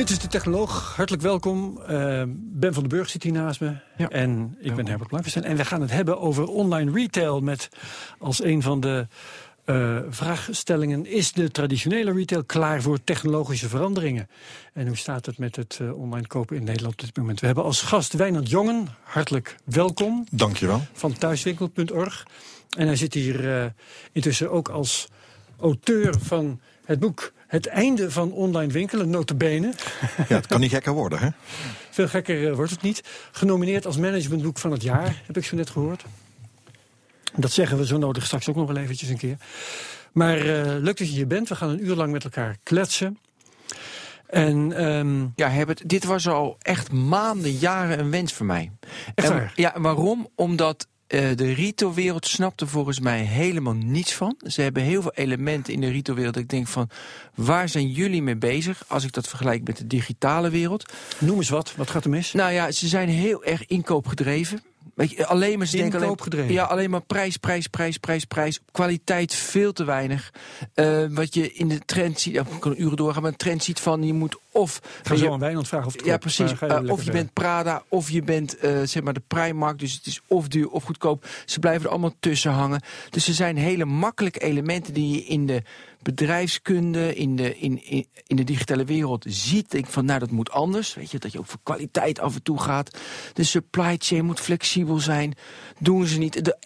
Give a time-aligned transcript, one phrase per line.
[0.00, 0.96] Dit is de Technoloog.
[0.96, 1.80] Hartelijk welkom.
[1.80, 3.76] Uh, ben van den Burg zit hier naast me.
[3.96, 4.08] Ja.
[4.08, 5.44] En ik ben Herbert Blankenstein.
[5.44, 7.68] En we gaan het hebben over online retail met
[8.18, 9.06] als een van de
[9.66, 11.06] uh, vraagstellingen...
[11.06, 14.28] is de traditionele retail klaar voor technologische veranderingen?
[14.72, 17.40] En hoe staat het met het uh, online kopen in Nederland op dit moment?
[17.40, 18.86] We hebben als gast Wijnand Jongen.
[19.02, 20.26] Hartelijk welkom.
[20.30, 20.82] Dank je wel.
[20.92, 22.26] Van thuiswinkel.org.
[22.76, 23.64] En hij zit hier uh,
[24.12, 25.08] intussen ook als
[25.58, 29.72] auteur van het boek Het einde van online winkelen, notabene.
[30.28, 31.28] Ja, het kan niet gekker worden, hè?
[31.90, 33.02] Veel gekker uh, wordt het niet.
[33.32, 36.04] Genomineerd als managementboek van het jaar, heb ik zo net gehoord.
[37.34, 39.36] Dat zeggen we zo nodig straks ook nog wel eventjes een keer.
[40.12, 41.48] Maar uh, leuk dat je hier bent.
[41.48, 43.18] We gaan een uur lang met elkaar kletsen.
[44.26, 45.32] En, um...
[45.36, 48.72] Ja, Herbert, dit was al echt maanden, jaren een wens voor mij.
[49.14, 49.52] Echt en, waar?
[49.54, 50.28] Ja, waarom?
[50.34, 54.36] Omdat uh, de retailwereld snapte volgens mij helemaal niets van.
[54.46, 56.36] Ze hebben heel veel elementen in de retailwereld.
[56.36, 56.88] Ik denk van,
[57.34, 58.84] waar zijn jullie mee bezig?
[58.86, 60.92] Als ik dat vergelijk met de digitale wereld.
[61.18, 62.32] Noem eens wat, wat gaat er mis?
[62.32, 64.62] Nou ja, ze zijn heel erg inkoopgedreven.
[64.94, 68.60] Weet je, alleen maar ze denken alleen, ja, alleen maar prijs, prijs, prijs, prijs, prijs.
[68.72, 70.32] Kwaliteit veel te weinig.
[70.74, 73.80] Uh, wat je in de trend ziet, ik kan uren doorgaan, maar een trend ziet
[73.80, 74.80] van je moet of.
[75.02, 76.50] Ga zo aan Wijnand vragen of het Ja, precies.
[76.50, 79.78] Je uh, of je bent Prada, of je bent uh, zeg maar de Primark.
[79.78, 81.26] Dus het is of duur of goedkoop.
[81.44, 82.82] Ze blijven er allemaal tussen hangen.
[83.10, 85.62] Dus er zijn hele makkelijke elementen die je in de
[86.02, 89.70] bedrijfskunde, in de, in, in, in de digitale wereld ziet.
[89.70, 90.94] Denk van, nou, dat moet anders.
[90.94, 92.98] Weet je, dat je ook voor kwaliteit af en toe gaat.
[93.32, 95.34] De supply chain moet flexibel zijn.
[95.78, 96.44] Doen ze niet.
[96.44, 96.56] De,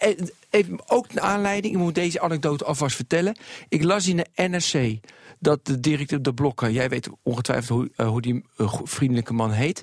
[0.51, 3.37] even ook een aanleiding, ik moet deze anekdote alvast vertellen.
[3.69, 4.99] Ik las in de NRC
[5.39, 9.51] dat de directeur de Blokker, jij weet ongetwijfeld hoe, uh, hoe die uh, vriendelijke man
[9.51, 9.83] heet,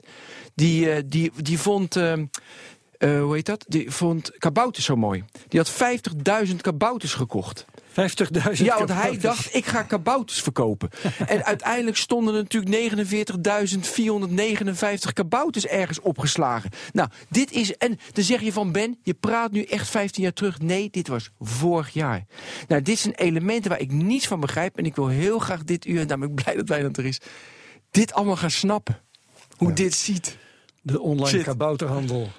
[0.55, 1.99] die, die, die vond.
[3.03, 3.65] Uh, hoe heet dat?
[3.67, 5.23] Die vond kabouters zo mooi.
[5.47, 5.71] Die had
[6.47, 7.65] 50.000 kabouters gekocht.
[7.91, 7.95] 50.000
[8.53, 10.89] Ja, want hij dacht, ik ga kabouters verkopen.
[11.27, 12.93] en uiteindelijk stonden er natuurlijk
[15.07, 16.69] 49.459 kabouters ergens opgeslagen.
[16.93, 17.77] Nou, dit is...
[17.77, 20.59] En dan zeg je van, Ben, je praat nu echt 15 jaar terug.
[20.59, 22.25] Nee, dit was vorig jaar.
[22.67, 24.77] Nou, dit zijn elementen waar ik niets van begrijp.
[24.77, 27.05] En ik wil heel graag dit uur, en daarom ben ik blij dat Wijnand er
[27.05, 27.19] is...
[27.91, 28.99] dit allemaal gaan snappen.
[29.57, 29.75] Hoe ja.
[29.75, 30.37] dit ziet.
[30.81, 32.29] De online kabouterhandel.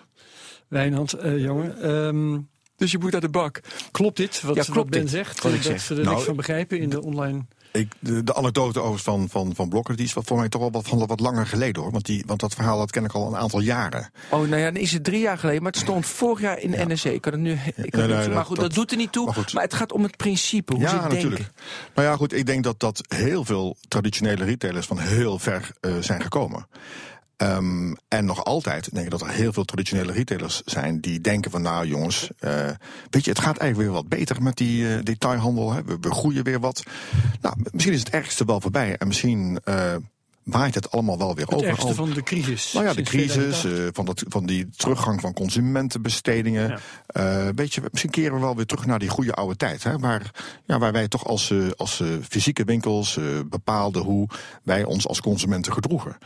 [0.73, 1.91] Wijnand, uh, jongen...
[1.91, 2.51] Um...
[2.77, 3.61] Dus je moet naar de bak.
[3.91, 5.43] Klopt dit, wat, ja, klopt wat Ben dit, zegt?
[5.43, 5.81] Wat dat zeg.
[5.81, 7.45] ze er nou, niks van begrijpen in de online...
[7.73, 10.71] Ik, de, de anekdote over van, van, van Blokker, die is voor mij toch wel
[10.71, 11.91] wat, van wat langer geleden hoor.
[11.91, 14.11] Want, die, want dat verhaal dat ken ik al een aantal jaren.
[14.31, 16.71] Oh, nou ja, dan is het drie jaar geleden, maar het stond vorig jaar in
[16.71, 16.85] ja.
[16.85, 17.05] NRC.
[17.05, 17.53] Ik kan het nu.
[17.53, 19.27] Ik kan nee, het, nee, maar goed, dat, dat, doet er niet toe.
[19.27, 21.23] Maar, maar, het gaat om het principe, hoe ja, ze natuurlijk.
[21.23, 21.55] denken.
[21.95, 25.97] Nou ja, goed, ik denk dat, dat heel veel traditionele retailers van heel ver uh,
[26.01, 26.67] zijn gekomen.
[27.43, 31.51] Um, en nog altijd denk ik dat er heel veel traditionele retailers zijn die denken
[31.51, 32.51] van nou jongens, uh,
[33.11, 35.73] weet je, het gaat eigenlijk weer wat beter met die uh, detailhandel.
[35.73, 35.85] Hè?
[35.85, 36.83] We, we groeien weer wat.
[37.41, 39.95] Nou, misschien is het ergste wel voorbij en misschien uh,
[40.43, 41.69] waait het allemaal wel weer het over.
[41.69, 42.73] Het ergste van de crisis.
[42.73, 46.69] Nou ja, de crisis, uh, van, dat, van die teruggang van consumentenbestedingen.
[46.69, 47.47] Ja.
[47.47, 49.83] Uh, weet je, misschien keren we wel weer terug naar die goede oude tijd.
[49.83, 50.31] Hè, waar,
[50.65, 54.29] ja, waar wij toch als, uh, als fysieke winkels bepaalden hoe
[54.63, 56.17] wij ons als consumenten gedroegen.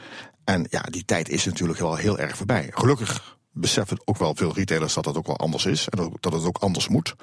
[0.46, 2.70] En ja, die tijd is natuurlijk wel heel erg voorbij.
[2.70, 5.88] Gelukkig beseffen ook wel veel retailers dat dat ook wel anders is.
[5.88, 7.14] En dat het ook anders moet.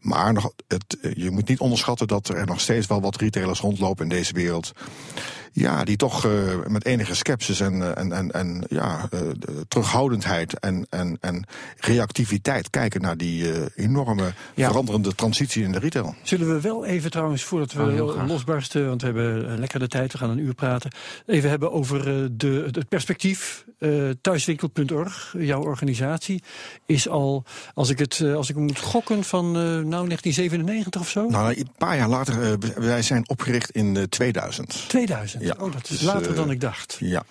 [0.00, 4.02] Maar nog, het, je moet niet onderschatten dat er nog steeds wel wat retailers rondlopen
[4.02, 4.72] in deze wereld.
[5.58, 6.32] Ja, die toch uh,
[6.66, 9.20] met enige sceptisch en, en, en, en ja, uh,
[9.68, 11.44] terughoudendheid en, en, en
[11.76, 14.66] reactiviteit kijken naar die uh, enorme ja.
[14.66, 16.14] veranderende transitie in de retail.
[16.22, 20.12] Zullen we wel even trouwens, voordat we oh, losbarsten, want we hebben lekker de tijd,
[20.12, 20.90] we gaan een uur praten,
[21.26, 23.64] even hebben over de, het perspectief.
[24.20, 26.42] thuiswinkel.org, jouw organisatie,
[26.86, 27.44] is al,
[27.74, 31.28] als ik het als ik moet gokken, van nou 1997 of zo?
[31.28, 34.88] Nou, een paar jaar later, wij zijn opgericht in 2000.
[34.88, 35.45] 2000?
[35.46, 36.96] Ja, oh, dat is dus, later uh, dan ik dacht.
[37.00, 37.22] Ja,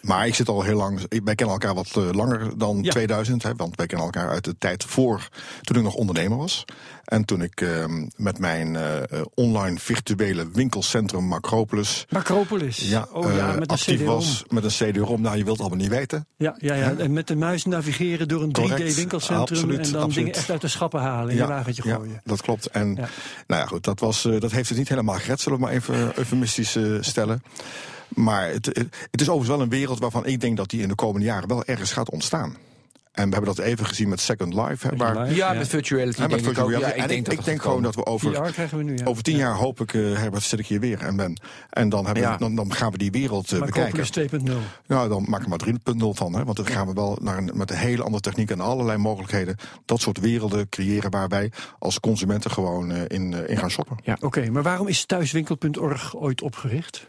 [0.00, 1.00] maar ik zit al heel lang.
[1.24, 2.90] Wij kennen elkaar wat uh, langer dan ja.
[2.90, 5.28] 2000, hè, want wij kennen elkaar uit de tijd voor
[5.60, 6.64] toen ik nog ondernemer was.
[7.04, 7.84] En toen ik uh,
[8.16, 8.80] met mijn uh,
[9.34, 12.06] online virtuele winkelcentrum Macropolis.
[12.08, 12.88] Macropolis?
[12.88, 15.20] Ja, oh, ja met actief een was met een CD-ROM.
[15.20, 16.26] Nou, je wilt het allemaal niet weten.
[16.36, 16.94] Ja, ja, ja.
[16.96, 19.70] en met de muis navigeren door een 3D-winkelcentrum.
[19.70, 20.14] En dan absoluut.
[20.14, 22.12] dingen echt uit de schappen halen en ja, je wagentje gooien.
[22.12, 22.66] Ja, dat klopt.
[22.66, 23.06] En nou
[23.46, 26.18] ja, goed, dat, was, uh, dat heeft het niet helemaal gered, zullen we maar even
[26.18, 27.42] eufemistisch uh, stellen.
[28.08, 30.94] Maar het, het, is overigens wel een wereld waarvan ik denk dat die in de
[30.94, 32.56] komende jaren wel ergens gaat ontstaan.
[33.16, 34.88] En we hebben dat even gezien met Second Life.
[34.88, 36.72] Hè, waar, Live, Ja, met virtuality Ja, met denk ik virtual ook.
[36.72, 36.96] Ja, reality.
[36.96, 38.30] ik en denk ik, denk gewoon dat we over,
[38.76, 39.04] we nu, ja.
[39.04, 41.40] over tien jaar hoop ik, uh, Herbert, zit ik hier weer en ben.
[41.70, 42.32] En dan, hebben Ja.
[42.32, 44.00] we, dan, dan gaan we die wereld uh, maar bekijken.
[44.00, 44.52] is 2.0.
[44.86, 45.72] Nou, dan maak er maar 3.0
[46.12, 46.34] van.
[46.34, 46.44] Hè?
[46.44, 49.56] Want dan gaan we wel naar een, met een hele andere techniek en allerlei mogelijkheden.
[49.84, 53.96] Dat soort werelden creëren waar wij als consumenten gewoon uh, in, in gaan shoppen.
[54.02, 54.16] Ja.
[54.20, 57.04] Oké, maar waarom is thuiswinkel.org ooit opgericht?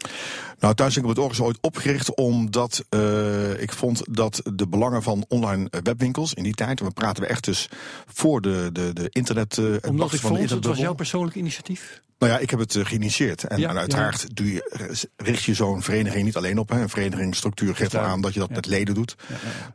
[0.58, 6.34] Nou, Thuiswinkel.org is ooit opgericht omdat uh, ik vond dat de belangen van online webwinkels
[6.34, 7.68] in die tijd, en we praten we echt dus
[8.06, 9.56] voor de, de, de internet.
[9.56, 12.02] Uh, omdat ik vond, het was jouw persoonlijk initiatief?
[12.18, 13.44] Nou ja, ik heb het uh, geïnitieerd.
[13.44, 14.28] En, Ja, en uiteraard ja.
[14.32, 16.68] doe je, richt je zo'n vereniging niet alleen op.
[16.68, 16.80] Hè.
[16.80, 18.54] Een verenigingsstructuur geeft wel aan dat je dat Ja.
[18.54, 19.16] met leden doet.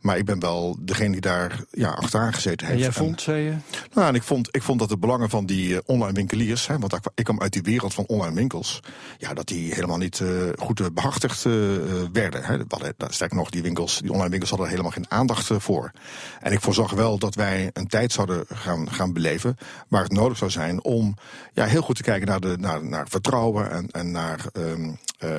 [0.01, 2.83] Maar ik ben wel degene die daar ja, achteraan gezeten En heeft.
[2.83, 3.53] jij vond, zei je?
[3.93, 6.79] Nou, en ik vond, ik vond dat de belangen van die eh, online winkeliers, hè,
[6.79, 8.79] want ik, ik kwam uit die wereld van online winkels,
[9.17, 11.81] ja, dat die helemaal niet eh, goed eh, behartigd eh, eh,
[12.13, 12.43] werden.
[12.43, 12.57] Hè.
[12.57, 15.91] Nou, sterker nog, die winkels, die online winkels hadden er helemaal geen aandacht eh, voor.
[16.39, 19.57] En ik voorzag wel dat wij een tijd zouden gaan, gaan beleven
[19.87, 21.15] waar het nodig zou zijn om
[21.53, 25.29] ja, heel goed te kijken naar, de, naar, naar vertrouwen en, en naar, ehm, eh,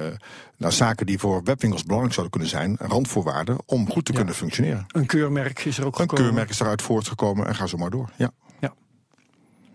[0.56, 4.17] naar zaken die voor webwinkels belangrijk zouden kunnen zijn, randvoorwaarden om goed te Ja.
[4.19, 4.85] kunnen functioneren.
[4.88, 6.25] Een keurmerk is er ook Een gekomen.
[6.25, 8.11] keurmerk is eruit voortgekomen en ga zo maar door.
[8.17, 8.32] Ja.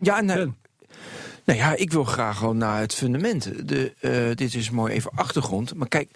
[0.01, 0.35] Ja, en, eh,
[1.45, 3.67] nou ja, ik wil graag gewoon naar het fundament.
[3.67, 5.75] De, eh, dit is mooi even achtergrond.
[5.75, 6.11] Maar kijk,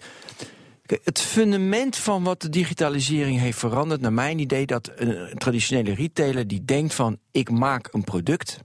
[0.86, 5.38] kijk, het fundament van wat de digitalisering heeft veranderd, naar mijn idee, dat een, een
[5.38, 8.58] traditionele retailer die denkt van ik maak een product.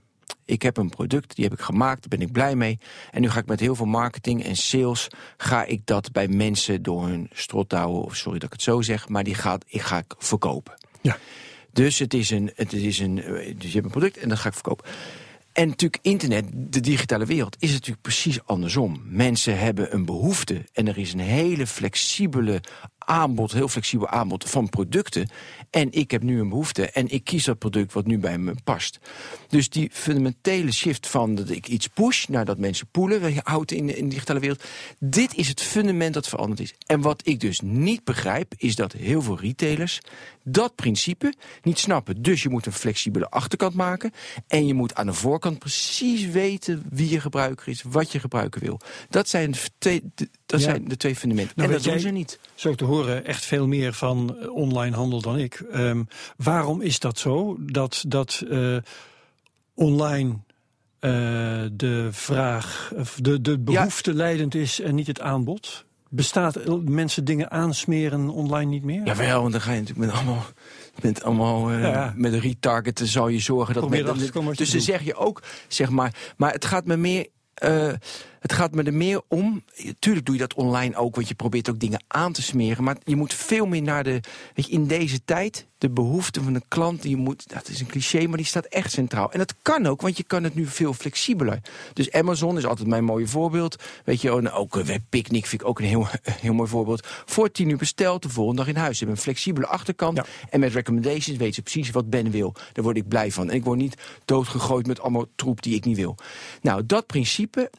[0.50, 2.78] Ik heb een product, die heb ik gemaakt, daar ben ik blij mee.
[3.10, 6.82] En nu ga ik met heel veel marketing en sales, ga ik dat bij mensen
[6.82, 9.80] door hun strot houden, of sorry dat ik het zo zeg, maar die gaat, ik
[9.80, 10.74] ga ik verkopen.
[11.00, 11.18] Ja.
[11.72, 14.38] Dus het is een, het is een, eh, dus je hebt een product en dat
[14.38, 14.86] ga ik verkopen.
[15.52, 19.02] En natuurlijk internet, de digitale wereld, is natuurlijk precies andersom.
[19.04, 22.60] Mensen hebben een behoefte en er is een hele flexibele
[23.06, 25.28] aanbod, heel flexibel aanbod van producten.
[25.70, 28.54] En ik heb nu een behoefte en ik kies dat product wat nu bij me
[28.64, 28.98] past.
[29.48, 33.76] Dus die fundamentele shift van dat ik iets push naar dat mensen poelen, we houden
[33.76, 34.64] in de, in de digitale wereld.
[34.98, 36.74] Dit is het fundament dat veranderd is.
[36.86, 40.00] En wat ik dus niet begrijp, is dat heel veel retailers
[40.44, 42.22] dat principe niet snappen.
[42.22, 44.12] Dus je moet een flexibele achterkant maken.
[44.46, 48.60] En je moet aan de voorkant precies weten wie je gebruiker is, wat je gebruiken
[48.60, 48.80] wil.
[49.08, 50.02] Dat zijn, de-
[50.50, 50.66] dat Ja.
[50.66, 51.52] zijn de twee fundamenten.
[51.56, 52.38] Nou, en dat doen ze niet.
[52.54, 55.54] Zo te horen echt veel meer van eh, online handel dan ik.
[55.72, 56.02] Ehm,
[56.36, 57.56] waarom is dat zo?
[57.60, 58.76] Dat, dat eh,
[59.74, 60.36] online
[60.98, 61.10] eh,
[61.72, 65.84] de vraag, of de, de behoefte leidend is en niet het aanbod?
[66.08, 69.04] Bestaat mensen dingen aansmeren online niet meer?
[69.04, 70.44] Jawel, want dan ga je natuurlijk met allemaal,
[71.02, 72.12] met allemaal Ja.
[72.16, 73.90] met een retargeten zal je zorgen dat je
[74.56, 77.26] dus dan zeg je ook, zeg maar, maar het gaat me meer.
[78.40, 79.64] Het gaat me er meer om.
[79.98, 82.84] Tuurlijk doe je dat online ook, want je probeert ook dingen aan te smeren.
[82.84, 84.20] Maar je moet veel meer naar de.
[84.54, 87.02] Weet je, in deze tijd, de behoeften van de klant.
[87.02, 89.32] Die moet, dat is een cliché, maar die staat echt centraal.
[89.32, 91.60] En dat kan ook, want je kan het nu veel flexibeler.
[91.92, 93.76] Dus Amazon is altijd mijn mooie voorbeeld.
[94.04, 96.06] Weet je, en ook Webpicnic vind ik ook een heel,
[96.46, 97.06] heel mooi voorbeeld.
[97.24, 98.92] Voor tien uur besteld, de volgende dag in huis.
[98.92, 100.16] Ze hebben een flexibele achterkant.
[100.16, 100.24] Ja.
[100.50, 102.54] En met recommendations weten ze precies wat Ben wil.
[102.72, 103.50] Daar word ik blij van.
[103.50, 106.16] En ik word niet doodgegooid met allemaal troep die ik niet wil.
[106.62, 107.70] Nou, dat principe,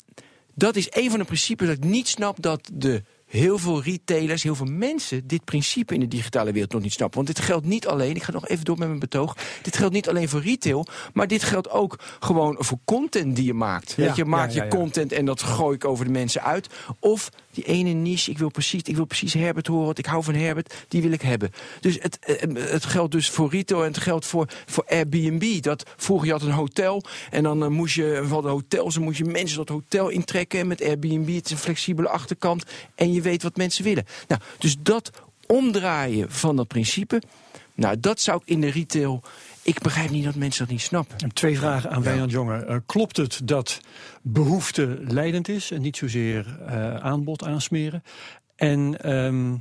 [0.62, 4.44] dat is een van de principes dat ik niet snap dat de heel veel retailers,
[4.44, 7.24] heel veel mensen dit principe in de digitale wereld nog niet snappen.
[7.24, 9.36] Want dit geldt niet alleen, ik ga nog even door met mijn betoog.
[9.62, 13.53] Dit geldt niet alleen voor retail, maar dit geldt ook gewoon voor content die je
[13.53, 13.94] maakt.
[13.98, 16.44] Ja, Weet je, maak ja, ja, je content en dat gooi ik over de mensen
[16.44, 16.70] uit.
[17.00, 20.24] Of die ene niche, ik wil precies, ik wil precies Herbert horen, want ik hou
[20.24, 21.51] van Herbert, die wil ik hebben.
[21.79, 25.62] Dus het, eh, het geldt dus voor retail en het geldt voor, voor Airbnb.
[25.62, 29.03] Dat vroeger je had een hotel en dan eh, moest je, we hadden hotels, dan
[29.03, 30.60] moest je mensen dat hotel intrekken.
[30.60, 32.63] En met Airbnb, het is een flexibele achterkant
[32.96, 34.05] en je weet wat mensen willen.
[34.27, 35.12] Nou, dus dat
[35.48, 37.22] omdraaien van dat principe,
[37.74, 39.22] nou, dat zou ik in de retail.
[39.63, 41.15] Ik begrijp niet dat mensen dat niet snappen.
[41.15, 42.65] Ik heb Twee vragen aan Wijnand Jonge.
[42.65, 43.80] Eh, klopt het dat
[44.22, 48.03] behoefte leidend is en niet zozeer eh, aanbod aansmeren?
[48.56, 49.56] En ehm,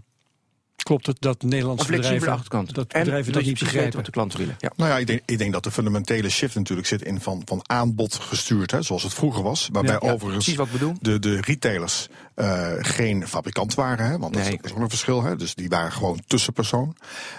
[0.83, 2.75] klopt het dat Nederlandse bedrijven achterkant.
[2.75, 3.97] dat en bedrijven dat niet begrijpen?
[3.97, 4.57] wat de klanten willen.
[4.59, 4.73] Ja.
[4.77, 7.61] Nou ja, ik denk, ik denk dat de fundamentele shift natuurlijk zit in van, van
[7.67, 9.69] aanbod gestuurd, hè, zoals het vroeger was.
[9.73, 10.57] Waarbij Ja, ja, overigens
[11.01, 12.09] de, de retailers
[12.41, 14.53] eh, geen fabrikant waren, hè, want dat Nee.
[14.53, 15.23] is- is ook een verschil.
[15.23, 16.97] Hè, dus die waren gewoon tussenpersoon.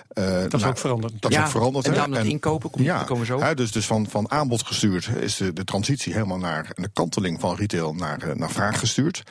[0.08, 1.22] Eh, Dat is nou, ook veranderd.
[1.22, 1.86] Dat is ook veranderd.
[1.86, 1.98] en hè.
[1.98, 4.66] daarom dat inkopen, kom- ja, daar komen we zo hè, dus, dus van, van aanbod
[4.66, 8.80] gestuurd is de, de transitie helemaal naar de kanteling van retail naar, eh, naar vraag
[8.80, 9.24] gestuurd.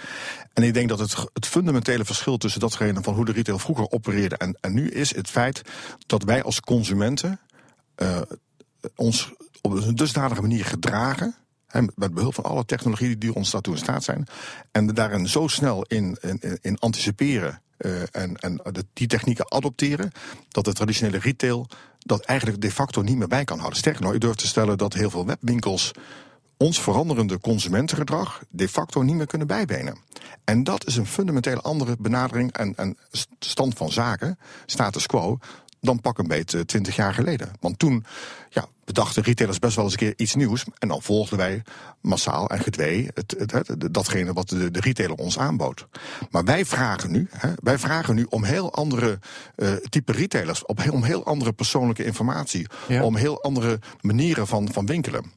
[0.53, 3.91] En ik denk dat het, het fundamentele verschil tussen datgene van hoe de retail vroeger
[3.91, 5.62] opereerde en, en nu is het feit
[6.07, 7.41] dat wij als consumenten
[7.95, 8.21] eh,
[8.97, 11.35] ons op een dusdanige manier gedragen.
[11.95, 14.27] Met behulp van alle technologieën die ons daartoe in staat zijn.
[14.73, 16.19] En daarin zo snel in,
[16.61, 17.62] in, anticiperen
[18.11, 18.61] en, en
[18.93, 20.12] die technieken adopteren,
[20.49, 21.67] dat de traditionele retail
[21.99, 23.79] dat eigenlijk de facto niet meer bij kan houden.
[23.79, 25.93] Sterker nog, ik durf te stellen dat heel veel webwinkels
[26.57, 29.99] ons veranderende consumentengedrag de facto niet meer kunnen bijbenen.
[30.45, 32.97] En dat is een fundamenteel andere benadering en, en
[33.39, 35.39] stand van zaken, status quo,
[35.81, 37.51] dan pak een beetje 20 jaar geleden.
[37.61, 38.05] Want toen
[38.51, 40.65] ja, bedachten retailers best wel eens een keer iets nieuws.
[40.79, 41.63] En dan volgden wij
[42.01, 45.87] massaal en gedwee het, het, datgene wat de, de, retailer ons aanbood.
[46.31, 49.19] Maar wij vragen nu, hè, wij vragen nu om heel andere
[49.57, 52.67] uh, type retailers, op heel, om heel andere persoonlijke informatie,
[53.03, 55.33] om heel andere manieren van, van winkelen.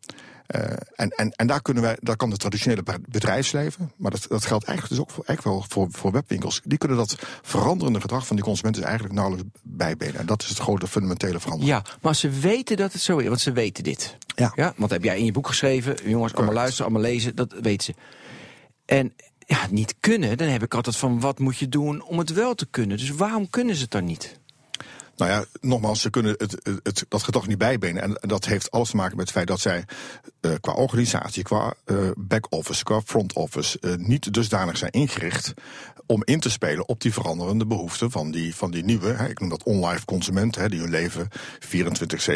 [0.47, 0.61] Uh,
[0.95, 4.65] en, en, en daar, kunnen wij, daar kan de traditionele bedrijfsleven, maar dat, dat geldt
[4.65, 8.35] eigenlijk dus ook voor, eigenlijk wel voor, voor webwinkels, die kunnen dat veranderende gedrag van
[8.35, 10.19] die consumenten eigenlijk nauwelijks bijbenen.
[10.19, 11.77] En dat is het grote fundamentele verandering.
[11.77, 14.17] Ja, maar ze weten dat het zo is, want ze weten dit.
[14.35, 14.51] Ja.
[14.55, 17.83] ja want heb jij in je boek geschreven, jongens, allemaal luisteren, allemaal lezen, dat weten
[17.83, 17.93] ze.
[18.85, 19.13] En
[19.45, 22.55] ja, niet kunnen, dan heb ik altijd van wat moet je doen om het wel
[22.55, 22.97] te kunnen.
[22.97, 24.39] Dus waarom kunnen ze het dan niet?
[25.15, 28.03] Nou ja, nogmaals, ze kunnen het, het, dat gedrag niet bijbenen.
[28.03, 29.85] En, dat heeft alles te maken met het feit dat zij
[30.41, 35.53] uh, qua organisatie, qua uh, back-office, qua front-office uh, niet dusdanig zijn ingericht
[36.05, 39.39] om in te spelen op die veranderende behoeften van die, van die nieuwe, hè, ik
[39.39, 41.27] noem dat online consumenten, hè, die hun leven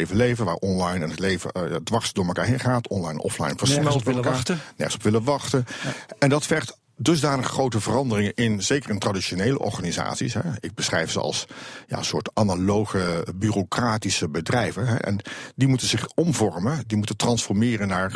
[0.08, 3.82] 24-7 leven, waar online en het leven dwars door elkaar heen gaat, online offline versmelt.
[3.82, 4.60] Nergens op willen wachten.
[4.76, 5.64] Nergens op willen wachten.
[5.84, 5.92] Ja.
[6.18, 10.34] En dat vergt dusdanig grote veranderingen in, zeker in traditionele organisaties.
[10.34, 10.40] Hè.
[10.60, 11.46] Ik beschrijf ze als
[11.86, 14.86] ja, een soort analoge, bureaucratische bedrijven.
[14.86, 14.96] Hè.
[14.96, 15.18] En
[15.54, 18.12] die moeten zich omvormen, die moeten transformeren naar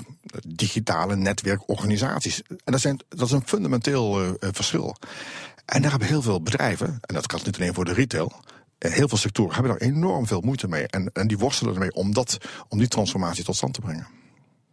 [0.46, 2.42] digitale netwerkorganisaties.
[2.42, 4.96] En dat, zijn, dat is een fundamenteel uh, verschil.
[5.64, 8.32] En daar hebben heel veel bedrijven, en dat geldt niet alleen voor de retail,
[8.78, 10.86] heel veel sectoren hebben daar enorm veel moeite mee.
[10.86, 14.06] En, en die worstelen ermee om, dat, om die transformatie tot stand te brengen.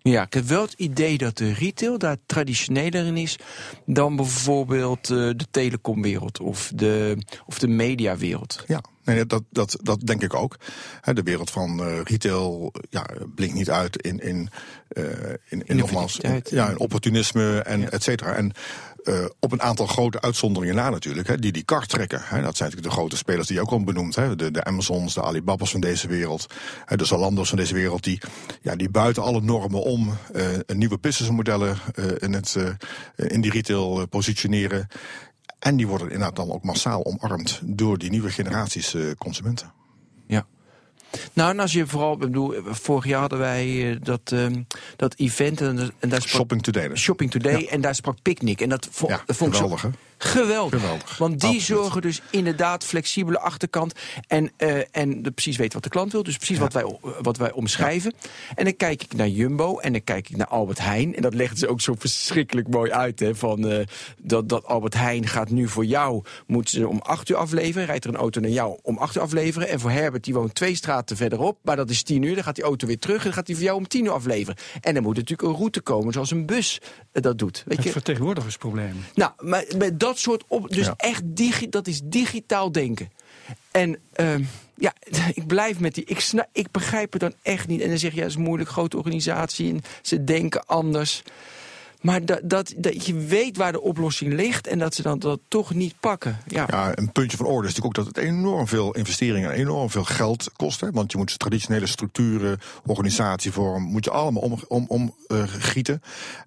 [0.10, 3.38] Ja, ik heb wel het idee dat de retail daar traditioneler in is
[3.86, 8.64] dan bijvoorbeeld uh, de telecomwereld of de, of de mediawereld.
[8.68, 10.58] Ja, nee, dat, dat, dat denk ik ook.
[11.14, 14.50] De wereld van uh, retail ja, blinkt niet uit in, in,
[14.90, 15.06] uh,
[15.50, 17.90] in, in, nogmaals, ja, in opportunisme en ja.
[17.90, 18.34] et cetera.
[18.34, 18.52] En
[19.04, 22.22] uh, op een aantal grote uitzonderingen na natuurlijk, hè, die die kar trekken.
[22.24, 22.42] Hè.
[22.42, 24.16] Dat zijn natuurlijk de grote spelers die je ook al benoemd.
[24.16, 24.36] Hè.
[24.36, 26.48] De, de Amazons, de Alibabas van deze wereld,
[26.86, 28.22] hè, de Zalando's van deze wereld, die,
[28.62, 32.56] ja, die buiten alle normen om uh, nieuwe businessmodellen uh, in, het,
[33.16, 34.88] in die retail positioneren.
[35.60, 39.72] En die worden inderdaad dan ook massaal omarmd door die nieuwe generaties consumenten.
[41.34, 45.14] Nou, en als je vooral, ik bedoel, vorig jaar hadden wij uh, dat, um, dat
[45.18, 46.96] event en, en daar sprak, Shopping Today.
[46.96, 47.68] Shopping Today ja.
[47.68, 50.82] en daar sprak Picnic en dat, vo ja, dat vond geweldig, ik zo geweldig.
[50.82, 51.18] geweldig.
[51.18, 51.82] Want die Absoluut.
[51.82, 53.94] zorgen dus inderdaad flexibele achterkant
[54.28, 56.62] en, uh, en de, precies weten wat de klant wil, dus precies ja.
[56.62, 58.14] wat, wij, wat wij omschrijven.
[58.56, 61.34] En dan kijk ik naar Jumbo en dan kijk ik naar Albert Heijn en dat
[61.34, 63.86] leggen ze ook zo verschrikkelijk mooi uit, hè, van uh,
[64.18, 68.04] dat, dat Albert Heijn gaat nu voor jou, moeten ze om acht uur afleveren, rijdt
[68.04, 70.76] er een auto naar jou om acht uur afleveren en voor Herbert, die woont twee
[70.76, 73.34] straten verderop, maar dat is tien uur, dan gaat die auto weer terug en dan
[73.34, 74.58] gaat hij voor jou om tien uur afleveren.
[74.82, 77.64] En dan moet natuurlijk een route komen zoals een bus dat doet.
[77.66, 77.92] Weet het je?
[77.92, 79.06] vertegenwoordigersprobleem.
[79.16, 80.94] Nou, maar met dat soort op, dus ja.
[80.98, 83.12] echt digi dat is digitaal denken.
[83.72, 84.36] En uh,
[84.76, 84.94] ja,
[85.34, 86.06] ik blijf met die.
[86.06, 87.82] Ik, snap, ik begrijp het dan echt niet.
[87.82, 89.70] En dan zeg je, ja, het is moeilijk, grote organisatie.
[89.70, 91.24] En ze denken anders.
[92.00, 95.40] Maar dat, dat, dat je weet waar de oplossing ligt en dat ze dan dat
[95.48, 96.38] toch niet pakken.
[96.48, 96.66] Ja.
[96.70, 99.90] ja, een puntje van orde is natuurlijk ook dat het enorm veel investeringen en enorm
[99.90, 100.82] veel geld kost.
[100.82, 105.16] Hè, want je moet traditionele structuren, organisatievorm, moet je allemaal om, om, om
[105.48, 106.02] gieten.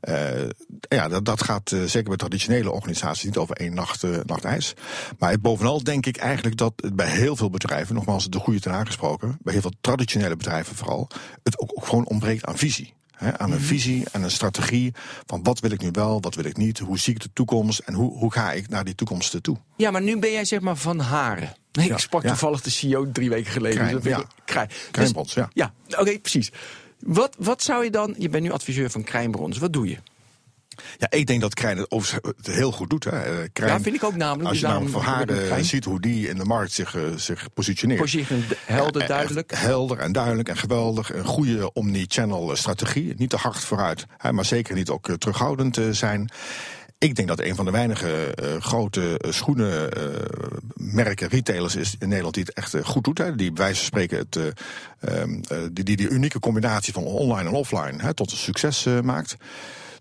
[0.08, 0.48] Uh,
[0.88, 4.74] ja, dat, dat gaat uh, zeker bij traditionele organisaties niet over één nacht, nacht ijs.
[5.18, 8.72] Maar bovenal denk ik eigenlijk dat het bij heel veel bedrijven, nogmaals de goede ten
[8.72, 11.08] aangesproken, bij heel veel traditionele bedrijven vooral,
[11.42, 12.94] het ook gewoon ontbreekt aan visie.
[13.12, 13.66] He, aan een -hmm.
[13.66, 14.92] visie en een strategie
[15.26, 17.78] van wat wil ik nu wel, wat wil ik niet, hoe zie ik de toekomst
[17.78, 19.56] en hoe, hoe ga ik naar die toekomst toe.
[19.76, 21.54] Ja, maar nu ben jij zeg maar van Haren.
[21.72, 22.28] Nee, ja, ik sprak ja.
[22.28, 23.78] toevallig de CEO drie weken geleden.
[23.78, 24.24] Krijn, dus ja.
[24.44, 24.70] Krijn.
[24.90, 25.50] Krijnbrons, dus, ja.
[25.54, 26.52] Ja, oké, okay, precies.
[26.98, 29.96] Wat, wat zou je dan, je bent nu adviseur van Krijnbrons, wat doe je?
[30.98, 33.04] Ja, ik denk dat Krijn het, het heel goed doet.
[33.04, 33.48] Hè.
[33.48, 34.48] Krijn, ja, vind ik ook namelijk.
[34.48, 38.00] Als je namelijk van haar ziet hoe die in de markt zich, uh, zich positioneert.
[38.00, 39.50] Position helder, duidelijk.
[39.50, 41.14] Ja, helder en duidelijk en geweldig.
[41.14, 43.14] Een goede omni-channel strategie.
[43.16, 46.30] Niet te hard vooruit, hè, maar zeker niet ook terughoudend uh, zijn.
[46.98, 52.34] Ik denk dat een van de weinige uh, grote schoenenmerken, uh, retailers is in Nederland
[52.34, 53.18] die het echt goed doet.
[53.18, 54.36] Hè, die bij wijze van spreken het,
[55.00, 55.40] um,
[55.72, 59.36] die, die, die unieke combinatie van online en offline hè, tot een succes maakt.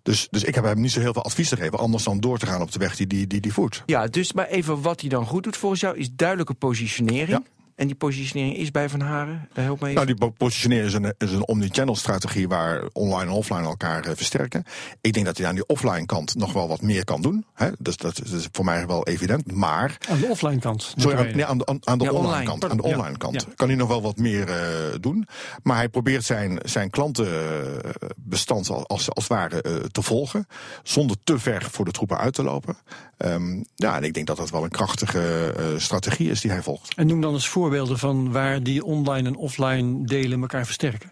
[0.03, 2.37] Dus, dus ik heb hem niet zo heel veel advies te geven, anders dan door
[2.37, 3.83] te gaan op de weg die die, die, die voert.
[3.85, 7.29] Ja, dus maar even wat hij dan goed doet volgens jou is duidelijke positionering.
[7.29, 7.60] Ja.
[7.81, 9.47] En die positionering is bij Van Haren?
[9.53, 9.95] Daar help me even.
[9.95, 14.05] Nou, die po- positionering is een, is een omnichannel strategie waar online en offline elkaar
[14.05, 14.63] eh, versterken.
[15.01, 17.45] Ik denk dat hij aan die offline kant nog wel wat meer kan doen.
[17.53, 17.69] Hè?
[17.79, 19.51] Dus dat is voor mij wel evident.
[19.51, 20.93] Maar Aan de offline kant.
[20.97, 22.49] Sorry, aan, nee, aan de, aan, aan de Ja, online, online.
[22.49, 22.69] kant.
[22.71, 23.17] Aan de online ja.
[23.17, 23.47] kant Ja.
[23.55, 24.55] kan hij nog wel wat meer eh,
[24.99, 25.27] doen.
[25.63, 30.47] Maar hij probeert zijn, zijn klantenbestand als, als, als het ware eh, te volgen.
[30.83, 32.77] Zonder te ver voor de troepen uit te lopen.
[33.21, 36.61] Ehm, ja, en ik denk dat dat wel een krachtige eh, strategie is die hij
[36.61, 36.95] volgt.
[36.95, 41.11] En noem dan eens voorbeelden van waar die online en offline delen elkaar versterken.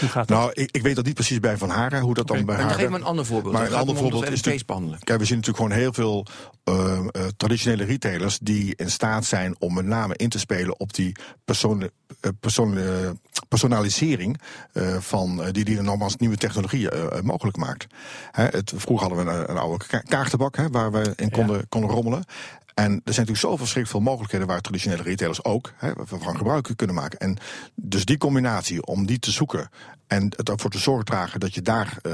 [0.00, 0.38] Hoe gaat dat?
[0.38, 2.64] Nou, ik, ik weet dat niet precies bij Van Haren, hoe dat dan bij Maar
[2.64, 3.54] haar geef me een ander voorbeeld.
[3.54, 4.98] Maar een ander voorbeeld is behandelen.
[4.98, 6.26] Kijk, we zien natuurlijk gewoon heel veel
[6.64, 10.94] eh, eh, traditionele retailers die in staat zijn om met name in te spelen op
[10.94, 11.94] die persoonlijke
[12.40, 13.16] persoonlijke
[13.54, 14.40] personalisering
[14.72, 17.86] eh, van eh, die die nogmaals nieuwe technologieën eh, mogelijk maakt.
[18.30, 21.68] Hè, het, vroeger hadden we een, een oude ka- kaartenbak hè, waar we in konden,
[21.68, 22.24] konden rommelen.
[22.74, 26.68] En er zijn natuurlijk zoveel verschrikkelijk veel mogelijkheden waar traditionele retailers ook hè, van gebruik
[26.76, 27.18] kunnen maken.
[27.18, 27.36] En
[27.74, 29.68] dus die combinatie, om die te zoeken
[30.06, 32.12] en het ervoor te zorgen dragen dat je daar eh,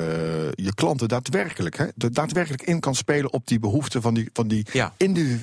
[0.52, 4.66] je klanten daadwerkelijk, hè, daadwerkelijk in kan spelen op die behoeften van die, van die
[4.72, 4.92] Ja.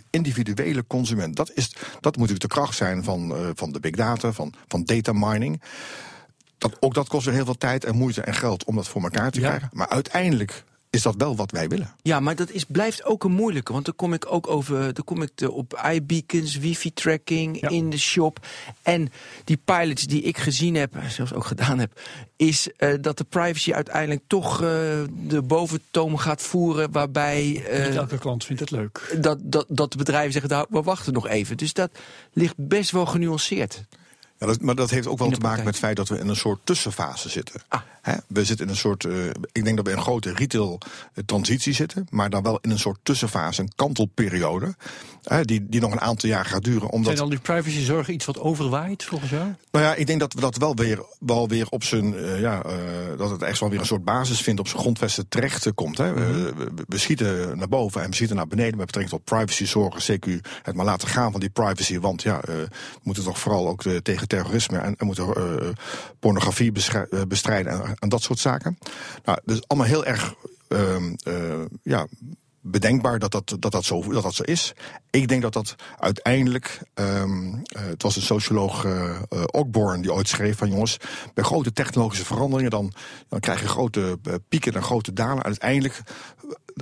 [0.09, 1.35] individuele consument.
[1.35, 4.53] Dat, is, dat moet natuurlijk de kracht zijn van, eh, van de big data, van,
[4.67, 5.61] van data mining.
[6.57, 9.01] Dat, ook dat kost weer heel veel tijd en moeite en geld om dat voor
[9.03, 9.47] elkaar te Ja.
[9.47, 9.69] krijgen.
[9.71, 10.63] Maar uiteindelijk
[10.97, 11.95] is dat wel wat wij willen.
[12.01, 13.73] Ja, maar dat is, blijft ook een moeilijke.
[13.73, 14.93] Want dan kom ik ook over.
[14.93, 17.69] Dan kom ik de, op iBeacons, wifi-tracking Ja.
[17.69, 18.45] in de shop.
[18.81, 19.09] En
[19.43, 22.01] die pilots die ik gezien heb, zelfs ook gedaan heb,
[22.35, 24.67] is eh, dat de privacy uiteindelijk toch eh,
[25.27, 26.91] de boventoon gaat voeren.
[26.91, 27.63] Waarbij.
[27.69, 29.15] eh, Niet elke klant vindt het leuk.
[29.19, 31.57] dat, dat, dat de bedrijven zeggen, nou, we wachten nog even.
[31.57, 31.91] Dus dat
[32.33, 33.83] ligt best wel genuanceerd.
[34.39, 36.27] Ja, dat, maar dat heeft ook wel te maken met het feit dat we in
[36.27, 37.61] een soort tussenfase zitten.
[37.67, 37.81] Ah.
[38.27, 39.05] We zitten in een soort.
[39.05, 40.77] eh, ik denk dat we in een grote retail
[41.13, 44.75] eh, transitie zitten, maar dan wel in een soort tussenfase, een kantelperiode.
[45.41, 46.89] die, die nog een aantal jaar gaat duren.
[46.89, 49.53] Omdat, Zijn al die privacyzorgen iets wat overwaait volgens jou?
[49.71, 52.15] Nou ja, ik denk dat we dat wel weer, wel weer op zijn.
[52.15, 52.61] eh, ja,
[53.17, 55.97] dat het echt wel weer een soort basis vindt, op zijn grondvesten terecht komt.
[55.97, 56.13] Hè.
[56.13, 60.19] We- we, we schieten naar boven en we schieten naar beneden met betrekking tot privacyzorgen.
[60.19, 61.99] CQ, het maar laten gaan van die privacy.
[61.99, 62.67] Want ja, we
[63.03, 63.95] moeten toch vooral ook eh,
[64.27, 65.67] terrorisme en, en moeten eh,
[66.19, 68.77] pornografie eh, bestrijden en, en dat soort zaken.
[69.23, 70.33] Nou, dus allemaal heel erg.
[70.67, 72.07] ehm, eh, ja,
[72.67, 74.73] bedenkbaar dat dat, dat, dat, zo, dat dat zo is.
[75.09, 76.81] Ik denk dat dat uiteindelijk.
[76.93, 80.97] ehm, eh, het was een socioloog, eh eh, Ogborn, die ooit schreef van jongens.
[81.33, 82.71] bij grote technologische veranderingen.
[82.71, 82.93] dan,
[83.29, 85.43] dan krijg je grote pieken en grote dalen.
[85.43, 86.01] Uiteindelijk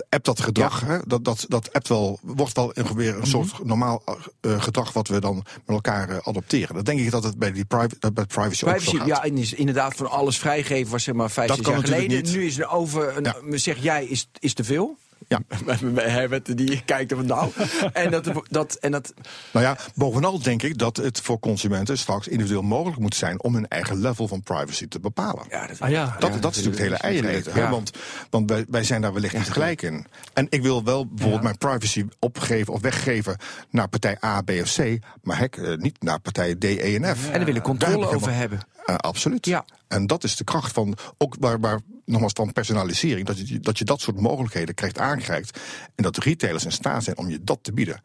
[0.09, 0.81] appt dat gedrag.
[0.81, 4.03] Hè, dat, dat, dat appt wel, wordt wel een, weer een soort normaal
[4.41, 4.93] eh, gedrag.
[4.93, 6.75] wat we dan met elkaar adopteren.
[6.75, 9.07] Dat denk ik dat het bij, die privacy, bij privacy, ook Privacy, zo gaat.
[9.07, 12.17] ja, en is inderdaad van alles vrijgeven was zeg maar vijf, Dat jaar geleden.
[12.23, 12.31] niet.
[12.35, 13.57] Nu is er over, een, Ja.
[13.57, 14.97] zeg jij, is, is te veel.
[15.27, 15.39] Ja.
[15.95, 17.51] Herbert, die kijkt er van nou.
[17.93, 19.13] en dat, dat, en dat,
[19.51, 23.53] Nou ja, bovenal denk ik dat het voor consumenten straks individueel mogelijk moet zijn om
[23.53, 25.45] hun eigen level van privacy te bepalen.
[25.49, 26.15] ja, dat, Ah ja.
[26.19, 27.53] Dat, dat is natuurlijk het hele eiereten.
[27.53, 27.69] hè, Ja.
[27.69, 27.91] Want,
[28.29, 30.05] want wij, wij zijn daar wellicht niet gelijk in.
[30.33, 33.37] En ik wil wel bijvoorbeeld mijn privacy opgeven of weggeven
[33.69, 34.99] naar partij A, B of C.
[35.23, 37.25] Maar hek, eh, niet naar partij D, E en F.
[37.25, 38.59] en daar willen Daar heb controle over hebben.
[38.85, 39.45] Eh, absoluut.
[39.45, 39.65] Ja.
[39.87, 43.77] En dat is de kracht van, ook waar, waar, nogmaals van personalisering, dat je, dat
[43.77, 45.59] je dat soort mogelijkheden krijgt aangereikt.
[45.95, 48.01] En dat de retailers in staat zijn om je dat te bieden.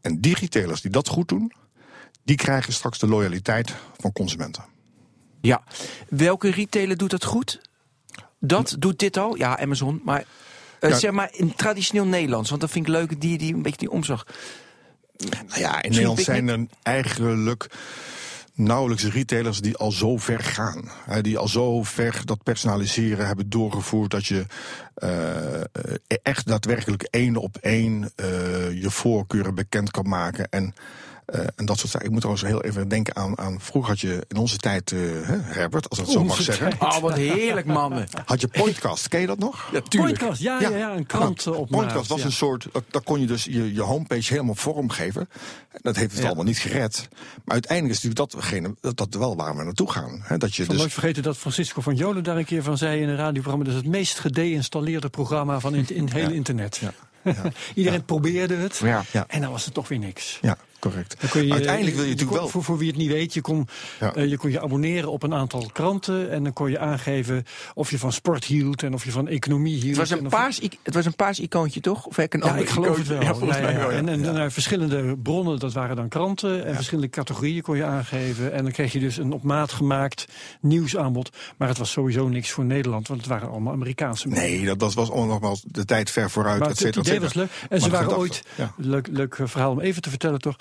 [0.00, 1.52] En die retailers die dat goed doen,
[2.24, 4.64] die krijgen straks de loyaliteit van consumenten.
[5.40, 5.62] Ja.
[6.08, 7.60] Welke retailer doet dat goed?
[8.40, 9.36] Dat doet dit al?
[9.36, 10.00] Ja, Amazon.
[10.04, 10.24] Maar
[10.80, 10.98] eh, Ja.
[10.98, 12.48] zeg maar in traditioneel Nederlands.
[12.48, 14.26] Want dat vind ik leuk, die, die een beetje die omslag.
[15.16, 17.66] Nou ja, in Nederland zijn er eigenlijk
[18.54, 20.90] nauwelijks retailers die al zo ver gaan.
[21.04, 24.46] Hè, die al zo ver dat personaliseren hebben doorgevoerd dat je
[24.94, 25.60] eh,
[26.22, 28.26] echt daadwerkelijk één op één eh,
[28.82, 30.48] je voorkeuren bekend kan maken.
[30.50, 30.74] En,
[31.26, 32.06] eh, en dat soort zaken.
[32.06, 34.98] Ik moet trouwens heel even denken aan, aan vroeger had je in onze tijd, eh,
[35.00, 36.72] hè, Herbert, als ik het zo mag zeggen.
[36.78, 38.06] Oh, wat heerlijk, mannen.
[38.24, 39.68] Had je Pointcast, ken je dat nog?
[39.72, 40.68] Ja, Pointcast, ja, ja.
[40.68, 42.24] ja, een krant Nou, op Pointcast was ja.
[42.24, 45.28] een soort, dat- daar kon je dus je, je homepage helemaal vormgeven.
[45.82, 46.26] Dat heeft het Ja.
[46.26, 47.08] allemaal niet gered.
[47.44, 50.20] Maar uiteindelijk is natuurlijk datgene, dat, dat wel waar we naartoe gaan.
[50.22, 52.62] Hè, dat je Ik zal nooit dus, vergeten dat Francisco van Jolen daar een keer
[52.62, 53.64] van zei in een radioprogramma.
[53.64, 56.80] Dat is het meest gedeinstalleerde programma van in, in het hele internet.
[57.74, 58.76] Iedereen probeerde het.
[58.76, 59.02] Ja.
[59.10, 59.24] Ja.
[59.28, 60.38] En dan was het toch weer niks.
[60.42, 60.56] ja,
[60.90, 61.16] correct.
[61.32, 62.48] Je, uiteindelijk wil je kon- natuurlijk wel.
[62.48, 63.68] Voor, voor wie het niet weet, je kon,
[64.00, 64.14] Ja.
[64.14, 66.30] eh, je kon je abonneren op een aantal kranten.
[66.30, 67.44] En dan kon je aangeven
[67.74, 69.86] of je van sport hield en of je van economie hield.
[69.86, 72.06] Het was, en een paars, het was een paars icoontje, toch?
[72.06, 73.20] Of een Ja, ik geloof het wel.
[73.22, 73.96] Ja, volgens Ja, mij ja, wel, ja.
[73.96, 76.64] En, en, naar verschillende bronnen, dat waren dan kranten.
[76.66, 78.52] En verschillende categorieën kon je aangeven.
[78.52, 80.26] En dan kreeg je dus een op maat gemaakt
[80.60, 81.30] nieuwsaanbod.
[81.56, 84.42] Maar het was sowieso niks voor Nederland, want het waren allemaal Amerikaanse media.
[84.42, 86.58] Nee, dat, dat was nogmaals de tijd ver vooruit.
[86.58, 87.68] Maar et het, het cetera, et idee was leuk.
[87.68, 88.72] En ze Maar waren ooit, ja.
[88.76, 90.56] leuk, leuk verhaal om even te vertellen toch.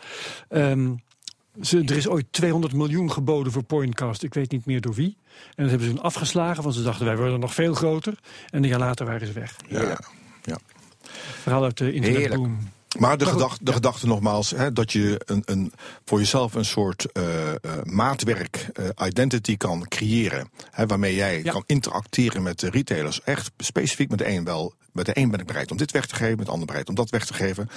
[0.50, 0.94] Ehm,
[1.62, 4.24] Ze, er is ooit 200 miljoen geboden voor Pointcast.
[4.24, 5.18] Ik weet niet meer door wie.
[5.56, 8.20] En dat hebben ze toen afgeslagen, want ze dachten wij worden nog veel groter.
[8.50, 9.56] En een jaar later waren ze weg.
[9.68, 10.00] Ja,
[10.44, 10.60] ja.
[11.42, 12.58] Verhaal uit de internetboom.
[13.00, 15.74] Maar de, gedachte, de gedachte nogmaals, hè, dat je een, een,
[16.06, 20.50] voor jezelf een soort uh, uh, maatwerk, uh, identity kan creëren.
[20.72, 21.52] Hè, waarmee jij ja.
[21.52, 23.22] kan interacteren met de retailers.
[23.22, 24.74] Echt specifiek met een wel.
[24.94, 26.90] Met de een ben ik bereid om dit weg te geven, met de ander bereid
[26.90, 27.70] om dat weg te geven.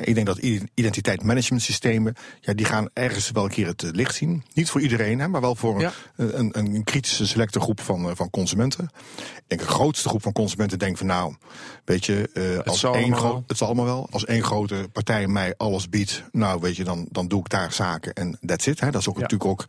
[0.00, 0.38] Ik denk dat
[0.74, 4.42] identiteitsmanagementsystemen, ja, die gaan ergens wel een keer het licht zien.
[4.54, 5.92] Niet voor iedereen, maar wel voor ja.
[6.16, 8.90] een, een, een, kritische selecte groep van, van consumenten.
[9.36, 11.34] Ik denk een grootste groep van consumenten denkt van nou,
[11.84, 15.88] weet je, als één groot, het zal allemaal wel, als één grote partij mij alles
[15.88, 18.80] biedt, nou weet je, dan, dan doe ik daar zaken en that's it.
[18.80, 18.90] Hè.
[18.90, 19.20] Dat is ook ja.
[19.20, 19.66] natuurlijk ook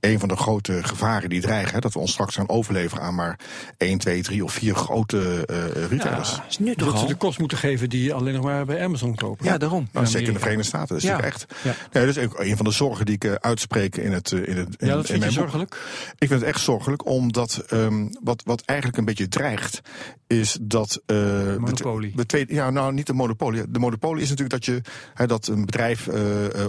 [0.00, 1.74] een van de grote gevaren die dreigen.
[1.74, 3.38] Hè, dat we ons straks gaan overleveren aan maar
[3.76, 6.30] 1, 2, 3 of 4 grote uh, retailers.
[6.30, 8.64] Ja, is nu toch dat ze de kost moeten geven die je alleen nog maar
[8.64, 9.44] bij Amazon kopen.
[9.44, 9.88] Ja, daarom.
[9.92, 10.88] Nou, zeker in de Verenigde Staten.
[10.88, 11.20] Dat is ja.
[11.22, 11.46] echt.
[11.62, 11.74] Ja.
[11.92, 14.32] Nee, dat is ook een van de zorgen die ik uh, uitspreek in het.
[14.32, 15.70] In het in, ja, dat vind in je zorgelijk?
[15.70, 15.78] Boek.
[16.18, 19.80] Ik vind het echt zorgelijk, omdat um, wat, wat eigenlijk een beetje dreigt,
[20.26, 21.02] is dat.
[21.06, 22.12] Uh, monopolie.
[22.16, 23.70] De tweede, ja, nou niet de monopolie.
[23.70, 24.80] De monopolie is natuurlijk dat je
[25.14, 26.14] hè, dat een bedrijf uh,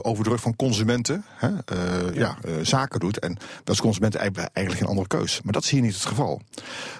[0.02, 2.38] over de rug van consumenten hè, uh, ja.
[2.41, 3.20] ja zaken doet.
[3.20, 5.41] En dat is consumenten eigenlijk geen andere keus.
[5.43, 6.41] Maar dat is hier niet het geval.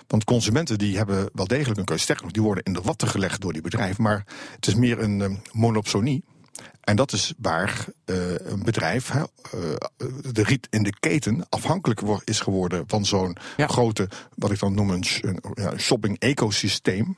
[0.08, 2.02] Want consumenten die hebben wel degelijk een keus.
[2.02, 4.04] Sterker nog, die worden in de watten gelegd door die bedrijven.
[4.04, 6.24] Maar het is meer een um, monopsonie.
[6.88, 9.24] En dat is waar uh, een bedrijf uh,
[10.32, 13.68] de riet in de keten afhankelijk is geworden van zo'n ja.
[13.68, 17.18] grote, wat ik dan noem een, een ja, shopping-ecosysteem.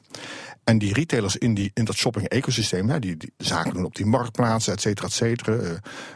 [0.69, 4.73] En die retailers in, die, in dat shopping-ecosysteem, die, die zaken doen op die marktplaatsen,
[4.73, 5.53] et cetera, et cetera,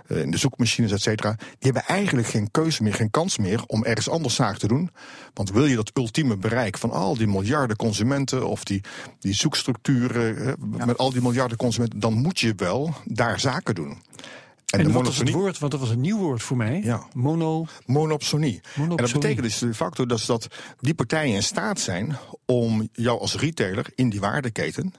[0.07, 3.63] uh, in de zoekmachines, et cetera, die hebben eigenlijk geen keuze meer, geen kans meer
[3.67, 4.89] om ergens anders zaken te doen.
[5.33, 8.81] Want wil je dat ultieme bereik van al die miljarden consumenten of die,
[9.19, 10.85] die zoekstructuren uh, ja.
[10.85, 14.01] met al die miljarden consumenten, dan moet je wel daar zaken doen.
[14.73, 15.59] En, en wat was het woord?
[15.59, 16.81] Want dat was een nieuw woord voor mij.
[16.83, 17.07] Ja.
[17.13, 17.65] Mono...
[17.85, 18.61] Monopsonie.
[18.75, 18.89] Monopsonie.
[18.89, 20.47] En dat betekent dus de facto dat, dat
[20.79, 24.93] die partijen in staat zijn om jou als retailer in die waardeketen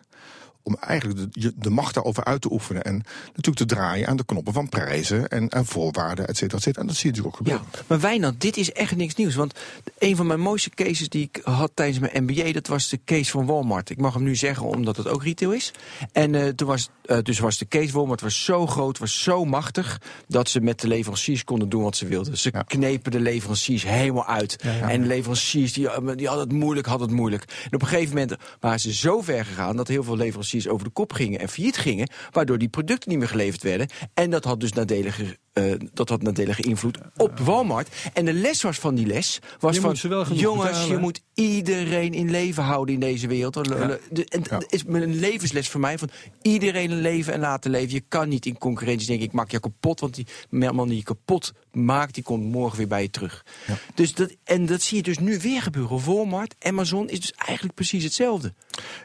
[0.64, 2.82] om eigenlijk de, de macht daarover uit te oefenen.
[2.82, 6.62] En natuurlijk te draaien aan de knoppen van prijzen en, en voorwaarden, et cetera, et
[6.62, 6.80] cetera.
[6.80, 7.66] En dat zie je natuurlijk ook gebeuren.
[7.72, 9.34] Ja, maar Wijnand, dit is echt niks nieuws.
[9.34, 9.54] Want
[9.98, 13.30] een van mijn mooiste cases die ik had tijdens mijn MBA, dat was de case
[13.30, 13.90] van Walmart.
[13.90, 15.72] Ik mag hem nu zeggen omdat het ook retail is.
[16.12, 19.44] En uh, toen was, uh, dus was de case Walmart was zo groot, was zo
[19.44, 22.38] machtig, dat ze met de leveranciers konden doen wat ze wilden.
[22.38, 22.62] Ze ja.
[22.62, 24.56] knepen de leveranciers helemaal uit.
[24.62, 24.90] Ja, ja.
[24.90, 27.42] En de leveranciers die, die hadden het moeilijk, hadden het moeilijk.
[27.42, 30.86] En op een gegeven moment waren ze zo ver gegaan dat heel veel leveranciers over
[30.86, 33.88] de kop gingen en failliet gingen, waardoor die producten niet meer geleverd werden.
[34.14, 37.88] En dat had dus nadelige, uh, dat had nadelige invloed op Walmart.
[38.12, 39.94] En de les was van die les was je van
[40.32, 40.88] jongens, betalen.
[40.88, 43.54] je moet iedereen in leven houden in deze wereld.
[43.54, 43.98] Ja.
[44.10, 44.62] De, en ja.
[44.68, 46.10] is een levensles voor mij van
[46.42, 47.94] iedereen een leven en laten leven.
[47.94, 51.02] Je kan niet in concurrentie denken ik maak je kapot, want die man die je
[51.02, 53.44] kapot maakt, die komt morgen weer bij je terug.
[53.66, 53.78] Ja.
[53.94, 56.04] Dus dat, en dat zie je dus nu weer gebeuren.
[56.04, 58.54] Walmart, Amazon is dus eigenlijk precies hetzelfde.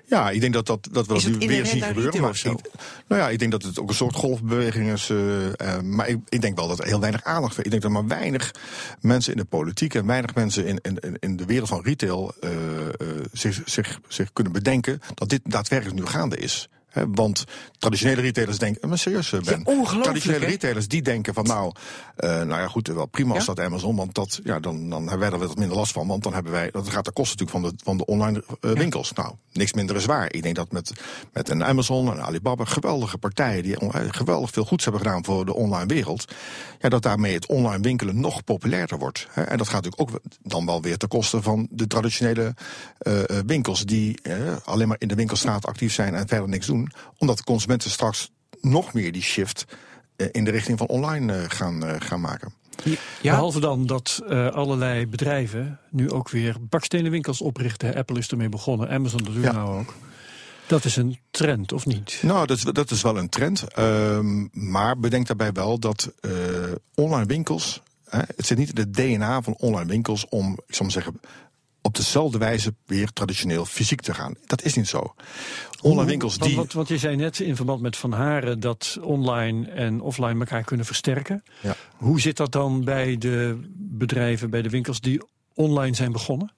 [0.06, 2.22] Ja, ik denk dat, dat, dat we dat nu weer zien gebeuren.
[2.22, 2.70] Maar ik,
[3.08, 5.10] nou ja, ik denk dat het ook een soort golfbeweging is.
[5.10, 7.64] Uh, uh, maar ik, ik denk wel dat er heel weinig aandacht is.
[7.64, 8.52] Ik denk dat maar weinig
[9.02, 12.52] mensen in de politiek en weinig mensen in, in, in de wereld van retail uh,
[13.32, 16.70] zich, zich, zich kunnen bedenken dat dit daadwerkelijk nu gaande is.
[16.94, 17.44] Want
[17.78, 21.72] traditionele retailers denken, maar serieus Ben, ja, traditionele retailers die denken van nou,
[22.18, 23.54] uh, nou ja goed, wel prima als ja?
[23.54, 26.24] dat Amazon, want dat, ja, dan, dan hebben wij er wat minder last van, want
[26.24, 29.12] dan hebben wij, dat gaat de kosten natuurlijk van de, van de online uh, winkels.
[29.16, 29.22] Ja.
[29.22, 30.34] Nou, niks minder is waar.
[30.34, 30.92] Ik denk dat met,
[31.34, 33.76] met een Amazon en Alibaba, geweldige partijen die
[34.12, 36.26] geweldig veel goeds hebben gedaan voor de online wereld,
[36.80, 39.28] ja, dat daarmee het online winkelen nog populairder wordt.
[39.32, 42.54] He, en dat gaat natuurlijk ook dan wel weer ten koste van de traditionele
[43.02, 43.14] uh,
[43.46, 44.20] winkels die
[44.64, 46.79] alleen maar in de winkelstraat actief zijn en verder niks doen
[47.18, 49.66] omdat de consumenten straks nog meer die shift
[50.32, 52.54] in de richting van online gaan, gaan maken.
[52.84, 52.98] Ja.
[53.22, 57.96] Behalve dan dat uh, allerlei bedrijven nu ook weer bakstenen winkels oprichten.
[57.96, 59.52] Apple is ermee begonnen, Amazon dat doet ja.
[59.52, 59.94] nou ook.
[60.68, 62.20] Dat is een trend, of niet?
[62.22, 63.80] Nou, dat is, dat is wel een trend.
[63.80, 66.32] Um, maar bedenk daarbij wel dat uh,
[66.96, 67.82] online winkels...
[68.10, 71.20] Hè, het zit niet in het DNA van online winkels om, ik zal maar zeggen
[71.82, 74.36] op dezelfde wijze weer traditioneel fysiek te gaan.
[74.46, 75.14] Dat is niet zo.
[75.82, 76.56] Online winkels die...
[76.56, 80.64] Want, want je zei net in verband met Van Haren dat online en offline elkaar
[80.64, 81.44] kunnen versterken.
[81.62, 81.76] Ja.
[81.96, 85.22] Hoe zit dat dan bij de bedrijven, bij de winkels die
[85.54, 86.54] online zijn begonnen?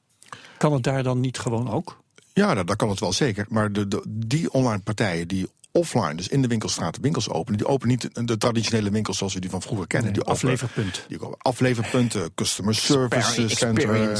[0.58, 2.04] Kan het daar dan niet gewoon ook?
[2.34, 3.46] Ja, dat, dat kan het wel zeker.
[3.50, 7.58] Maar de, de, die online partijen die offline, dus in de winkelstraat, winkels openen.
[7.58, 10.12] Die openen niet de traditionele winkels zoals we die van vroeger kennen.
[10.12, 11.06] Nee, die afleverpunt.
[11.08, 14.12] Die afleverpunten, customer service center,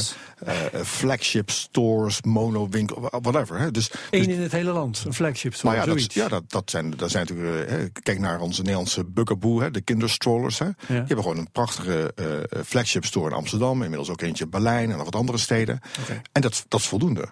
[0.46, 0.52] uh,
[0.84, 3.58] flagship stores, monowinkel, whatever.
[3.58, 3.70] Hè.
[3.70, 6.14] Dus, Eén dus, in het hele land, een flagship store, nou ja, dat, zoiets.
[6.14, 7.70] ja dat, dat, zijn, dat zijn natuurlijk...
[7.70, 10.58] Uh, kijk naar onze Nederlandse Bugaboo, hè, de kinderstrollers.
[10.58, 10.68] Hè.
[10.86, 13.82] Die hebben gewoon een prachtige uh, flagship store in Amsterdam.
[13.82, 15.80] Inmiddels ook eentje in Berlijn en nog wat andere steden.
[16.02, 16.22] Okay.
[16.32, 17.28] En dat, dat is voldoende.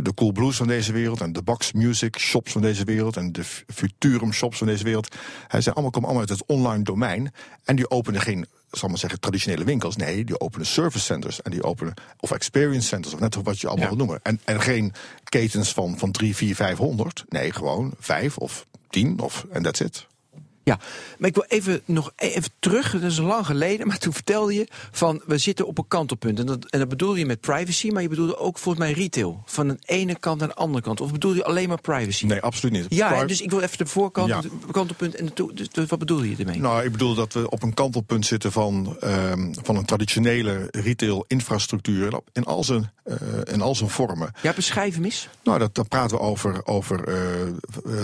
[0.00, 3.16] De Cool Blues van deze wereld en de Box Music shops van deze wereld...
[3.16, 5.14] en de Futurum shops van deze wereld.
[5.48, 7.32] Hè, zijn allemaal, komen allemaal uit het online domein.
[7.64, 9.96] En die openen geen zal maar zeggen, traditionele winkels.
[9.96, 13.66] Nee, die openen service centers en die openen, of experience centers, of net wat je
[13.66, 13.96] allemaal Ja.
[13.96, 14.20] wil noemen.
[14.22, 14.92] En, en geen
[15.24, 17.24] ketens van, van 3, 4, 500.
[17.28, 20.06] Nee, gewoon 5 of 10 of en that's it.
[20.64, 20.78] Ja,
[21.18, 22.92] maar ik wil even nog even terug.
[22.92, 26.38] Dat is lang geleden, maar toen vertelde je van we zitten op een kantelpunt.
[26.38, 29.42] En dat, en dat bedoelde je met privacy, maar je bedoelde ook volgens mij retail.
[29.46, 31.00] Van de ene kant naar de andere kant.
[31.00, 32.26] Of bedoel je alleen maar privacy?
[32.26, 32.86] Nee, absoluut niet.
[32.88, 34.36] Ja, Pri- dus ik wil even de voorkant, Ja.
[34.40, 35.50] het kantelpunt en de.
[35.54, 36.60] Dus, dus wat bedoel je ermee?
[36.60, 42.20] Nou, ik bedoel dat we op een kantelpunt zitten van, ehm, van een traditionele retail-infrastructuur
[42.32, 43.16] in al zijn, eh,
[43.52, 44.32] in al zijn vormen.
[44.42, 45.28] ja, beschrijf hem eens.
[45.44, 47.52] Nou, dat, dan praten we over, over eh, eh,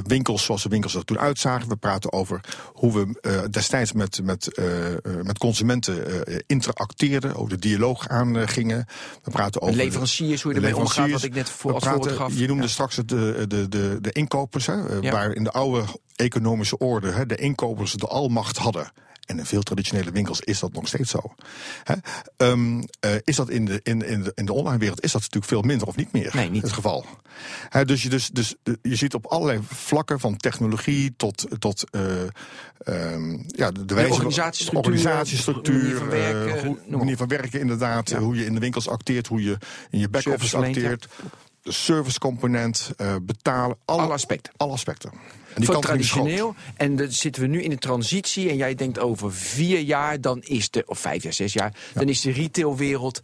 [0.05, 1.69] winkels zoals de winkels er toen uitzagen.
[1.69, 2.41] We praten over
[2.73, 6.07] hoe we eh, destijds met, met, eh, eh, met consumenten
[6.47, 8.87] interacteerden, over de dialoog aangingen.
[9.23, 12.11] We praten over De leveranciers, hoe je ermee omgaat, wat ik net voor, als praten-
[12.17, 12.33] gaf.
[12.39, 12.69] Je noemde Ja.
[12.69, 15.13] straks het, de, de, de, de inkopers, hè, Ja.
[15.13, 15.85] waar in de oude
[16.17, 18.93] economische orde hè, de inkopers de almacht hadden.
[19.29, 21.35] En in veel traditionele winkels is dat nog steeds zo.
[21.85, 21.95] Hè?
[22.37, 25.21] Ehm, eh, is dat in de, in, in, de, in de online wereld is dat
[25.21, 26.63] natuurlijk veel minder of niet meer Nee, niet.
[26.63, 27.05] het geval.
[27.69, 32.03] Hè, dus je, dus, dus, je ziet op allerlei vlakken van technologie tot, tot eh,
[32.79, 37.61] ehm, ja, de, de wijze organisatiestructuur, organisatiestructuur, manier van werken, eh, hoe- manier van werken
[37.61, 38.19] inderdaad, Ja.
[38.19, 39.57] hoe je in de winkels acteert, hoe je
[39.91, 40.97] in je back-office ja.
[41.69, 44.53] De servicecomponent, eh, betalen, alle, Alle aspecten.
[44.57, 45.11] Alle aspecten.
[45.55, 45.83] En groot.
[45.83, 46.55] traditioneel.
[46.77, 48.49] En dan zitten we nu in de transitie.
[48.51, 52.09] En jij denkt over vier jaar, dan is de, of vijf jaar, zes jaar, dan
[52.09, 53.21] is de retailwereld.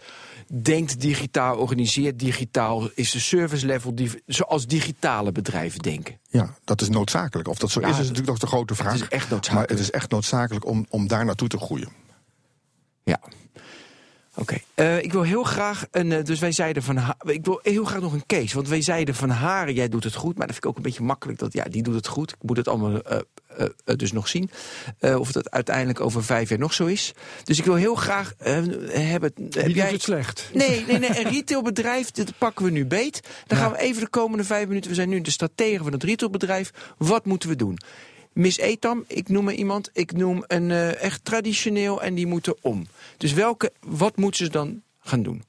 [0.63, 6.19] Denkt digitaal, organiseert digitaal, is de service level die, zoals digitale bedrijven denken.
[6.29, 7.49] Ja, dat is noodzakelijk.
[7.49, 8.95] Of dat zo Ja, is, is natuurlijk nog de grote vraag.
[8.95, 9.69] is echt noodzakelijk.
[9.69, 11.89] Maar het is echt noodzakelijk om, om daar naartoe te groeien.
[13.05, 13.21] Ja.
[14.37, 16.13] Oké, Eh, ik wil heel graag een.
[16.13, 16.97] eh, dus wij zeiden van.
[16.97, 18.55] Ha- Ik wil heel graag nog een case.
[18.55, 20.37] Want wij zeiden van Haren, jij doet het goed.
[20.39, 21.39] Maar dat vind ik ook een beetje makkelijk.
[21.39, 22.31] Dat ja, die doet het goed.
[22.31, 23.19] Ik moet het allemaal eh,
[23.97, 24.51] dus nog zien.
[25.01, 27.13] Of dat uiteindelijk over vijf jaar nog zo is.
[27.45, 29.33] Dus ik wil heel graag hebben.
[29.51, 29.83] Heb jij...
[29.85, 30.51] doet het slecht?
[30.53, 31.19] Nee, nee, nee.
[31.25, 33.21] Een retailbedrijf, dit pakken we nu beet.
[33.47, 34.91] Dan gaan we even de komende vijf minuten.
[34.91, 36.71] We zijn nu de strategen van het retailbedrijf.
[36.99, 37.79] Wat moeten we doen?
[38.35, 39.91] Miss Etam, ik noem er iemand.
[39.93, 42.87] Ik noem een eh, echt traditioneel en die moeten om.
[43.17, 45.45] Dus welke, wat moeten ze dan gaan doen?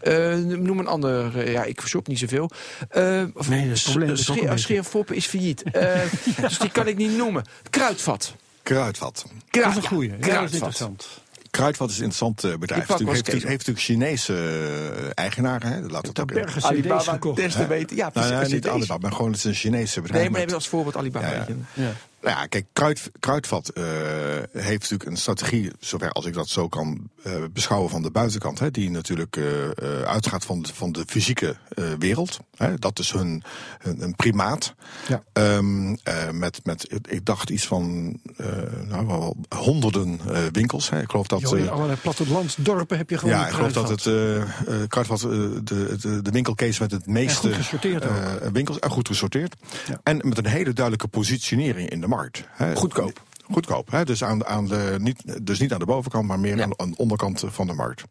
[0.00, 1.38] Eh, noem een ander.
[1.38, 2.50] eh, ja, ik shop niet zoveel.
[2.88, 4.58] Eh, of- Nee, dat is het probleem is ook een Scheer- beetje.
[4.64, 5.62] Scheer Foppen is failliet.
[5.62, 6.00] Eh,
[6.40, 7.44] dus die kan ik niet noemen.
[7.70, 8.34] Kruidvat.
[8.62, 9.24] Kruidvat.
[9.50, 10.08] Kruid, Dat is een goeie.
[10.10, 10.52] Ja, dat is Kruidvat.
[10.54, 11.08] interessant.
[11.50, 12.86] Kruidvat is een interessant eh, bedrijf.
[12.88, 15.68] Het heeft, heeft, heeft natuurlijk Chinese eh, eigenaren.
[15.68, 15.80] Hè?
[15.80, 16.30] Laten we het ook
[16.96, 17.36] CD's gekocht.
[17.36, 17.96] des te weten.
[17.96, 18.68] Ja, Nou, nee, niet.
[18.68, 20.20] Alibaba, maar gewoon het is een Chinese bedrijf.
[20.22, 21.30] Nee, maar met- even als voorbeeld Alibaba.
[21.32, 21.92] Ja, ja.
[22.22, 23.84] Nou ja, kijk, Kruid, Kruidvat eh,
[24.52, 28.58] heeft natuurlijk een strategie, zover als ik dat zo kan eh, beschouwen van de buitenkant,
[28.58, 29.44] hè, die natuurlijk eh,
[30.02, 31.56] uitgaat van, de- van de fysieke
[31.98, 32.38] wereld.
[32.56, 33.42] Hè, dat is hun,
[33.78, 34.74] hun een primaat.
[35.08, 35.22] Ja.
[35.32, 38.16] Ehm, eh, met, met, ik dacht iets van
[38.88, 40.20] nou, wel honderden
[40.52, 40.90] winkels.
[40.90, 41.00] Hè.
[41.00, 41.40] Ik geloof dat.
[41.40, 44.02] Jo, in allerlei plattelandsdorpen heb je gewoon ja, ik geloof dat het
[44.88, 45.20] kruidvat.
[45.20, 45.62] de,
[46.00, 48.50] de, de winkelcase met het meeste goed gesorteerd ook.
[48.52, 49.54] winkels en goed gesorteerd.
[49.88, 50.00] Ja.
[50.02, 52.44] En met een hele duidelijke positionering in de markt.
[52.48, 52.76] Hè.
[52.76, 53.22] Goedkoop.
[53.52, 53.90] Goedkoop.
[53.90, 54.04] Hè.
[54.04, 56.62] Dus, aan, aan de, niet, dus niet aan de bovenkant, maar meer Ja.
[56.62, 58.02] aan, aan de onderkant van de markt.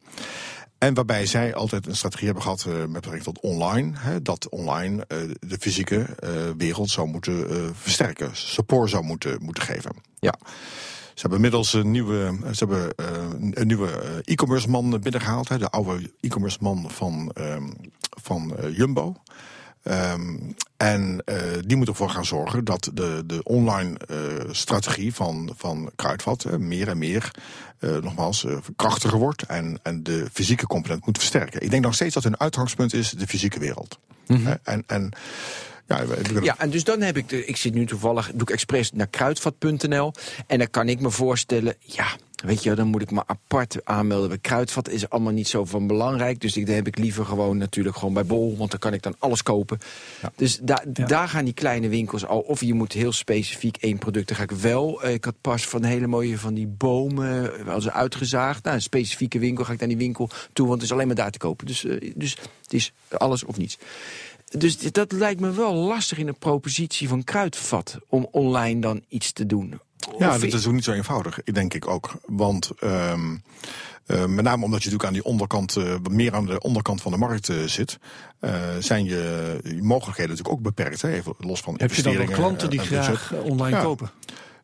[0.78, 3.92] En waarbij zij altijd een strategie hebben gehad eh, met betrekking tot online.
[3.98, 8.30] Hè, dat online eh, de fysieke eh, wereld zou moeten eh, versterken.
[8.34, 9.92] Support zou moeten, moeten geven.
[10.20, 10.36] Ja.
[11.14, 13.06] Ze hebben inmiddels een nieuwe, ze hebben, eh,
[13.52, 15.50] een nieuwe eh, e-commerce man binnengehaald.
[15.50, 17.70] Hè, de oude e-commerce man van, ehm,
[18.22, 19.16] van eh, Jumbo.
[19.84, 20.36] Ehm,
[20.78, 24.18] en eh, die moet ervoor gaan zorgen dat de, de online eh,
[24.52, 27.32] strategie van, van Kruidvat meer en meer
[27.80, 31.62] eh, nogmaals krachtiger wordt en, en de fysieke component moet versterken.
[31.62, 34.00] Ik denk nog steeds dat hun uitgangspunt is de fysieke wereld.
[34.28, 35.12] Eh, en, en
[36.44, 39.08] ja, en dus dan heb ik, de, ik zit nu toevallig, doe ik expres naar
[39.08, 40.14] kruidvat.nl.
[40.48, 42.08] En dan kan ik me voorstellen, ja,
[42.44, 44.90] weet je, dan moet ik me apart aanmelden bij Kruidvat.
[44.90, 46.42] Is allemaal niet zo van belangrijk.
[46.42, 49.02] Dus ik, dan heb ik liever gewoon natuurlijk gewoon bij Bol, want dan kan ik
[49.02, 49.78] dan alles kopen.
[50.36, 51.06] Dus da, Ja.
[51.06, 52.40] daar gaan die kleine winkels al.
[52.40, 54.28] Of je moet heel specifiek één product.
[54.28, 55.02] Dan ga ik wel.
[55.04, 58.64] eh, Ik had pas van hele mooie van die bomen, wel ze uitgezaagd.
[58.64, 61.16] Nou, een specifieke winkel ga ik naar die winkel toe, want het is alleen maar
[61.16, 61.66] daar te kopen.
[61.68, 63.78] Dus, eh, dus het is alles of niets.
[64.58, 69.32] Dus dat lijkt me wel lastig in de propositie van Kruidvat om online dan iets
[69.32, 69.80] te doen.
[70.18, 72.12] Ja, Of- dat is ook niet zo eenvoudig, denk ik ook.
[72.26, 73.36] Want ehm,
[74.06, 77.12] eh, met name omdat je natuurlijk aan die onderkant, eh, meer aan de onderkant van
[77.12, 77.98] de markt eh, zit,
[78.40, 81.02] eh, zijn je, je mogelijkheden natuurlijk ook beperkt.
[81.02, 81.12] Hè?
[81.14, 83.84] Even los van Heb je dan wel klanten die graag online Ja.
[83.84, 84.12] kopen?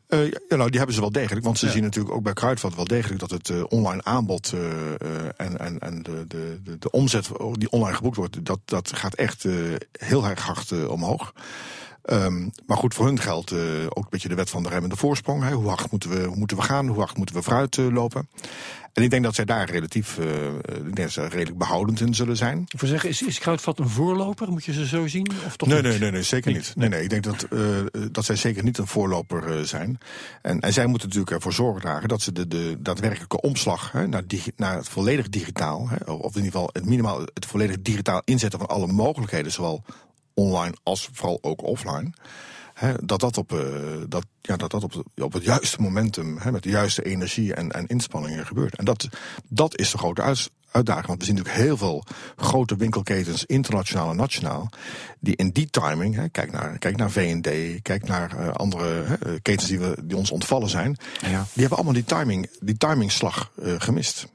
[0.08, 1.46] Eh, ja, nou, die hebben ze wel degelijk.
[1.46, 1.72] Want ze Ja.
[1.72, 5.80] zien natuurlijk ook bij Kruidvat wel degelijk dat het eh, online aanbod eh, en, en,
[5.80, 9.46] en de, de, de, de omzet die online geboekt wordt, dat, dat gaat echt
[9.92, 11.34] heel erg hard omhoog.
[12.08, 14.96] Ehm, maar goed, voor hun geldt eh, ook een beetje de wet van de remmende
[14.96, 15.44] voorsprong.
[15.44, 15.52] Hè.
[15.52, 16.88] Hoe hard moeten we, hoe moeten we gaan?
[16.88, 18.30] Hoe hard moeten we vooruit eh, lopen?
[18.94, 20.48] En ik denk dat zij daar relatief eh,
[21.04, 22.66] eh, ze redelijk behoudend in zullen zijn.
[22.68, 24.52] Ik wil zeggen, is, is Kruidvat een voorloper?
[24.52, 25.28] Moet je ze zo zien?
[25.46, 25.90] Of toch Nee, niet?
[25.92, 26.60] nee, nee, nee, zeker Niet?
[26.66, 26.76] niet.
[26.76, 27.48] Nee, nee, ik denk dat,
[28.12, 29.98] dat zij zeker niet een voorloper zijn.
[30.42, 34.08] En, en zij moeten natuurlijk ervoor zorgen dragen dat ze de, de daadwerkelijke omslag hè,
[34.08, 37.82] naar, digi- naar het volledig digitaal, hè, of in ieder geval het minimaal het volledig
[37.82, 39.84] digitaal inzetten van alle mogelijkheden, zowel
[40.38, 42.10] online als vooral ook offline.
[43.04, 43.60] Dat dat op, eh,
[44.08, 47.88] dat, ja, dat dat op, op het juiste momentum, met de juiste energie en, en
[47.88, 48.76] inspanningen gebeurt.
[48.76, 49.08] En dat,
[49.48, 50.22] dat is de grote
[50.72, 51.08] uitdaging.
[51.08, 52.04] Want we zien natuurlijk heel veel
[52.36, 54.70] grote winkelketens, internationaal en nationaal,
[55.20, 59.68] die in die timing, kijk, naar, kijk naar V&D, kijk naar eh, andere eh, ketens
[59.68, 61.28] die, we, die ons ontvallen zijn, Ja.
[61.30, 64.28] die hebben allemaal die, timing, die timingslag gemist.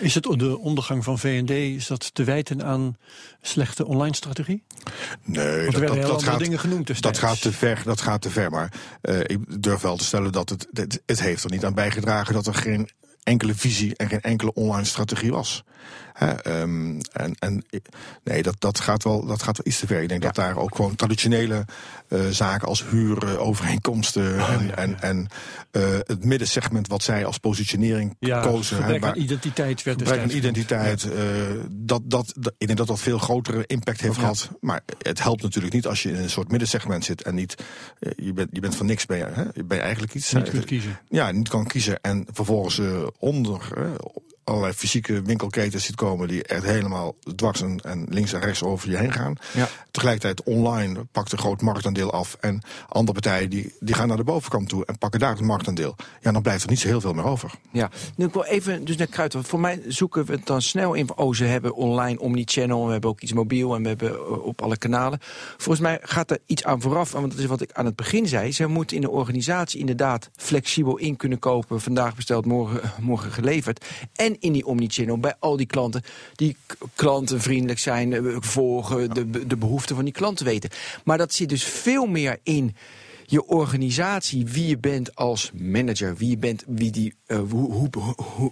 [0.00, 2.96] Is het de ondergang van V&D is dat te wijten aan
[3.40, 4.62] slechte online strategie?
[5.22, 7.82] Nee, er heel andere gaat, dingen genoemd dat gaat te ver.
[7.84, 8.50] Dat gaat te ver.
[8.50, 11.74] Maar eh, ik durf wel te stellen dat het, het, het heeft er niet aan
[11.74, 12.88] bijgedragen dat er geen
[13.22, 15.64] enkele visie en geen enkele online strategie was.
[16.14, 17.64] Ehm, en, en
[18.24, 20.02] nee, dat, dat, gaat wel, dat gaat wel iets te ver.
[20.02, 21.64] Ik denk dat daar ook gewoon traditionele
[22.30, 25.26] zaken als huurovereenkomsten Oh, en, en, en
[25.70, 28.76] eh, het middensegment wat zij als positionering Ja, kozen.
[28.76, 31.04] gebrek aan identiteit werd Gebrek aan identiteit.
[31.12, 31.20] eh,
[31.70, 34.50] dat, dat, dat- ik denk dat dat veel grotere impact heeft gehad.
[34.60, 37.54] Maar het helpt natuurlijk niet als je in een soort middensegment zit en niet.
[37.98, 39.42] eh, je, bent, je bent van niks ben je, hè?
[39.54, 40.32] Je ben je eigenlijk iets.
[40.32, 40.98] Niet eh, kunt kiezen.
[41.08, 42.00] Ja, niet kan kiezen.
[42.00, 43.84] En vervolgens eh, onder eh,
[44.44, 48.90] allerlei fysieke winkelketens ziet komen die echt helemaal dwars en, en links en rechts over
[48.90, 49.36] je heen gaan.
[49.52, 49.68] Ja.
[49.90, 52.36] Tegelijkertijd online pakt een groot marktaandeel af.
[52.40, 55.96] En andere partijen die, die gaan naar de bovenkant toe en pakken daar het marktaandeel.
[56.20, 57.50] Ja, dan blijft er niet zo heel veel meer over.
[57.72, 59.46] Ja, nu ik wil even dus naar Kruidvat.
[59.46, 61.16] Voor mij zoeken we het dan snel in.
[61.16, 62.86] Oh, ze hebben online omnichannel.
[62.86, 65.18] We hebben ook iets mobiel en we hebben eh, op alle kanalen.
[65.56, 67.12] Volgens mij gaat er iets aan vooraf.
[67.12, 68.52] Want dat is wat ik aan het begin zei.
[68.52, 71.80] Ze moeten in de organisatie inderdaad flexibel in kunnen kopen.
[71.80, 73.84] Vandaag besteld, morgen, morgen geleverd.
[74.12, 76.02] En in die omnichannel bij al die klanten
[76.34, 76.56] die
[76.94, 80.70] klantenvriendelijk zijn, eh, volgen, de, de behoeften van die klanten weten.
[81.04, 82.76] Maar dat zit dus veel meer in
[83.26, 87.90] je organisatie, wie je bent als manager, wie je bent, wie die, eh, hoe,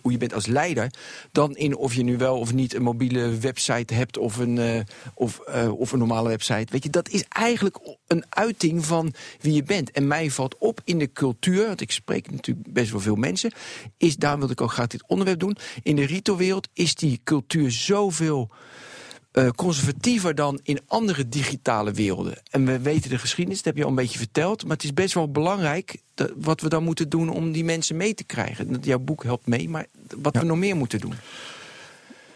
[0.00, 0.90] hoe, je bent als leider,
[1.32, 4.80] dan in of je nu wel of niet een mobiele website hebt of een, eh,
[5.14, 6.66] of, eh, of een normale website.
[6.72, 9.90] Weet je, dat is eigenlijk een uiting van wie je bent.
[9.90, 13.52] En mij valt op in de cultuur, want ik spreek natuurlijk best wel veel mensen,
[13.96, 15.56] is daarom wil ik ook graag dit onderwerp doen.
[15.82, 18.50] In de retailwereld is die cultuur zoveel
[19.32, 22.34] eh, conservatiever dan in andere digitale werelden.
[22.50, 24.62] En we weten de geschiedenis, dat heb je al een beetje verteld.
[24.62, 27.96] Maar het is best wel belangrijk dat, wat we dan moeten doen om die mensen
[27.96, 28.78] mee te krijgen.
[28.80, 31.14] Jouw boek helpt mee, maar wat we nog meer moeten doen.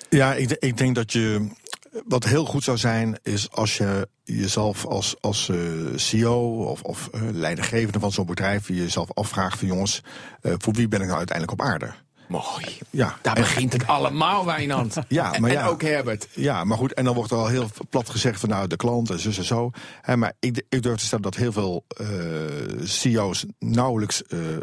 [0.09, 1.49] Ja, ik, ik denk dat je.
[2.05, 5.57] Wat heel goed zou zijn, is als je jezelf als, als eh,
[5.95, 10.03] CEO of, of eh, leidinggevende van zo'n bedrijf, je jezelf afvraagt van jongens,
[10.43, 11.93] voor wie ben ik nou uiteindelijk op aarde?
[12.29, 12.79] Mooi.
[12.91, 14.95] Ja, Daar en- begint het allemaal, Wijnand.
[15.09, 15.67] Ja, maar en ja.
[15.67, 16.29] ook Herbert.
[16.33, 19.11] Ja, maar goed, en dan wordt er al heel plat gezegd van nou de klant
[19.11, 19.71] en zus en zo.
[20.01, 22.07] Hè, maar ik, ik durf te stellen dat heel veel eh
[22.85, 24.59] CEO's nauwelijks, eh, eh,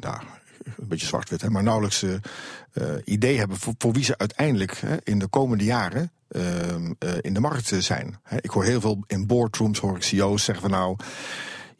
[0.00, 0.18] nou,
[0.64, 2.04] een beetje zwart-wit, hè, maar nauwelijks
[3.04, 7.34] idee hebben voor, voor wie ze uiteindelijk hè, in de komende jaren ehm, eh, in
[7.34, 8.18] de markt zijn.
[8.22, 10.96] Hè, ik hoor heel veel in boardrooms, hoor ik CEO's zeggen van nou.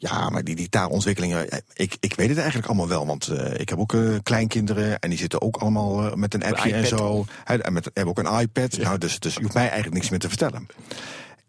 [0.09, 3.05] Ja, maar die digitale ontwikkelingen, eh, ik, ik weet het eigenlijk allemaal wel.
[3.05, 6.73] Want eh, ik heb ook eh, kleinkinderen en die zitten ook allemaal met een appje
[6.73, 7.25] en zo.
[7.43, 8.77] En met, hebben ook een iPad.
[8.77, 10.67] Nou, dus, dus je hoeft mij eigenlijk niks meer te vertellen.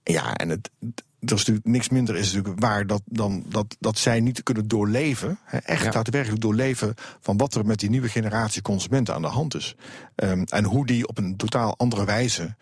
[0.03, 0.71] Ja, en het,
[1.21, 4.69] er is natuurlijk niks minder is natuurlijk waar dat, dan, dat, dat zij niet kunnen
[4.69, 5.39] doorleven.
[5.45, 5.91] Hè, echt Ja.
[5.91, 9.77] daadwerkelijk doorleven van wat er met die nieuwe generatie consumenten aan de hand is.
[10.15, 12.55] Ehm, en hoe die op een totaal andere wijze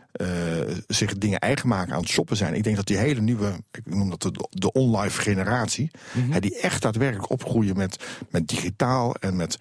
[0.86, 2.54] zich dingen eigen maken aan het shoppen zijn.
[2.54, 5.90] Ik denk dat die hele nieuwe, ik noem dat de, de online generatie,
[6.30, 9.58] hè, die echt daadwerkelijk opgroeien met, met digitaal en met.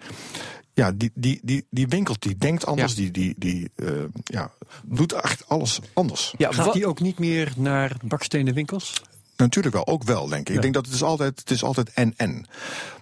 [0.72, 2.98] Ja, die, die, die, die winkelt, die denkt anders, Ja.
[2.98, 3.88] die, die, die eh,
[4.24, 4.50] ja,
[4.84, 6.34] doet echt alles anders.
[6.38, 9.02] Ja, Gaat die ook niet meer naar bakstenen winkels?
[9.36, 10.48] Natuurlijk wel, ook wel, denk ik.
[10.48, 10.54] Ja.
[10.54, 12.46] Ik denk dat het is altijd, het is altijd en-en.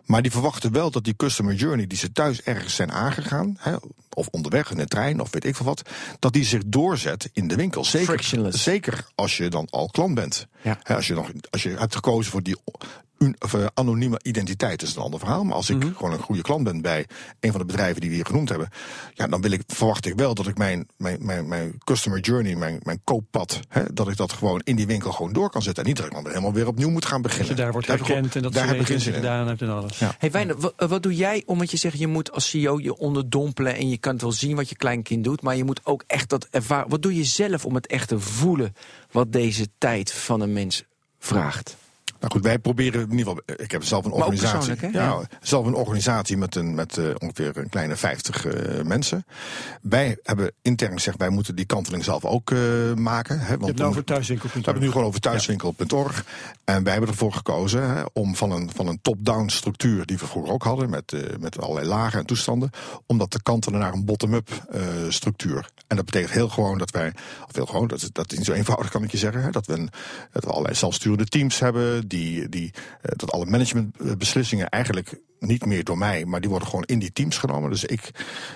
[0.05, 3.75] Maar die verwachten wel dat die customer journey die ze thuis ergens zijn aangegaan, hè,
[4.15, 5.83] of onderweg in de trein of weet ik veel wat,
[6.19, 7.85] dat die zich doorzet in de winkel.
[7.85, 8.63] Zeker, Frictionless.
[8.63, 10.47] zeker als je dan al klant bent.
[10.63, 10.79] Ja.
[10.83, 12.57] Hè, als, je nog, als je hebt gekozen voor die
[13.23, 15.45] un, of, uh, anonieme identiteit is een ander verhaal.
[15.45, 15.93] Maar als ik Mhm.
[15.95, 17.07] gewoon een goede klant ben bij
[17.41, 18.69] een van de bedrijven die we hier genoemd hebben,
[19.15, 22.57] ja, dan wil ik, verwacht ik wel dat ik mijn, mijn, mijn, mijn customer journey,
[22.57, 25.83] mijn, mijn kooppad, hè, dat ik dat gewoon in die winkel gewoon door kan zetten.
[25.83, 27.49] En niet dat ik dan helemaal weer opnieuw moet gaan beginnen.
[27.49, 29.01] Dat je daar wordt herkend en dat daar je heb in.
[29.01, 29.99] gedaan hebt en alles.
[29.99, 30.15] Ja.
[30.19, 33.99] Hey wat, doe jij omdat je zegt je moet als CEO je onderdompelen en je
[33.99, 36.89] kan het wel zien wat je kleinkind doet, maar je moet ook echt dat ervaren.
[36.89, 38.75] Wat doe je zelf om het echt te voelen
[39.11, 40.85] wat deze tijd van een mens
[41.19, 41.77] vraagt?
[42.23, 43.57] Nou goed, wij proberen in ieder geval.
[43.57, 44.93] Ik heb zelf een Maar organisatie.
[44.93, 49.25] ja, zelf een organisatie met, een, met eh, ongeveer een kleine 50 eh, mensen.
[49.83, 52.59] Wij hebben intern gezegd, wij moeten die kanteling zelf ook eh,
[52.95, 53.39] maken.
[53.39, 54.55] Hè, Je want hebt nou over we thuiswinkel.org.
[54.55, 56.25] hebben het nu gewoon over thuiswinkel.org.
[56.65, 60.27] En wij hebben ervoor gekozen hè, om van een, van een top-down structuur, die we
[60.27, 62.71] vroeger ook hadden, met, eh, met allerlei lagen en toestanden,
[63.07, 65.69] om dat te kantelen naar een bottom-up eh, structuur.
[65.87, 67.13] En dat betekent heel gewoon dat wij,
[67.49, 69.51] of heel gewoon, dat is, dat is niet zo eenvoudig kan ik je zeggen, hè,
[69.51, 69.91] dat, we een,
[70.33, 72.71] dat we allerlei zelfsturende teams hebben, die, die,
[73.03, 77.13] eh, dat alle managementbeslissingen eigenlijk niet meer door mij, maar die worden gewoon in die
[77.13, 77.71] teams genomen.
[77.71, 78.11] Dus ik,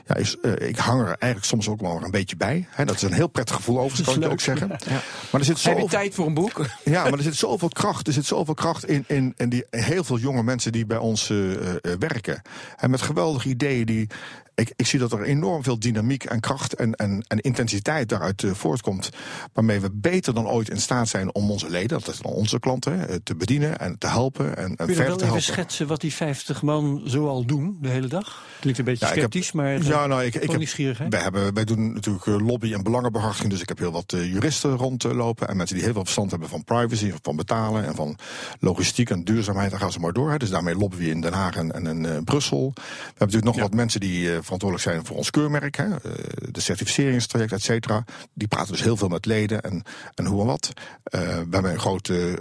[0.07, 2.67] ja, is, eh, ik hang er eigenlijk soms ook wel een beetje bij.
[2.71, 4.69] Hè, dat is een heel prettig gevoel over, kan ik je ook zeggen.
[4.69, 6.67] Maar er zit Heb zoveel tijd voor een boek?
[6.85, 8.07] ja, maar er zit zoveel kracht.
[8.07, 11.31] Er zit zoveel kracht in, in, in die heel veel jonge mensen die bij ons
[11.31, 12.43] eh, eh, werken.
[12.77, 14.09] En met geweldige ideeën die.
[14.57, 18.43] Ik, ik zie dat er enorm veel dynamiek en kracht en, en, en intensiteit daaruit
[18.43, 19.11] eh, voortkomt.
[19.53, 22.59] Waarmee we beter dan ooit in staat zijn om onze leden, dat is dan onze
[22.61, 25.43] klanten, eh, te bedienen en te helpen en, en Kun je verder wel te even
[25.43, 28.45] schetsen wat die 50 man zo al doen de hele dag?
[28.61, 31.13] Klinkt een beetje Ja, ik heb- sceptisch, maar Ja, nou, ik, ik heb, nieuwsgierigheid.
[31.13, 33.51] wij, hebben, wij doen natuurlijk eh, lobby- en belangenbehartiging.
[33.51, 35.49] Dus ik heb heel wat juristen rondlopen.
[35.49, 38.19] En mensen die heel veel verstand hebben van privacy, van betalen en van
[38.61, 39.71] logistiek en duurzaamheid.
[39.71, 40.31] Dan gaan ze maar door.
[40.31, 40.37] Hè.
[40.37, 42.73] Dus daarmee lobbyen we in Den Haag en, en in Brussel.
[42.75, 45.77] We hebben natuurlijk nog wat mensen die verantwoordelijk zijn voor ons keurmerk.
[45.77, 45.85] Hè.
[45.85, 46.13] Eh,
[46.51, 48.05] de certificeringstraject, et cetera.
[48.33, 49.83] Die praten dus heel veel met leden en,
[50.15, 50.73] en hoe en wat.
[51.03, 52.33] Eh, we hebben een groot eh,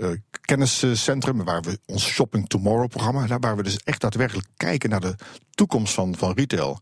[0.42, 3.28] kenniscentrum waar we ons Shopping Tomorrow programma.
[3.28, 5.16] Daar waar we dus echt daadwerkelijk kijken naar de
[5.50, 6.78] toekomst van, van retail.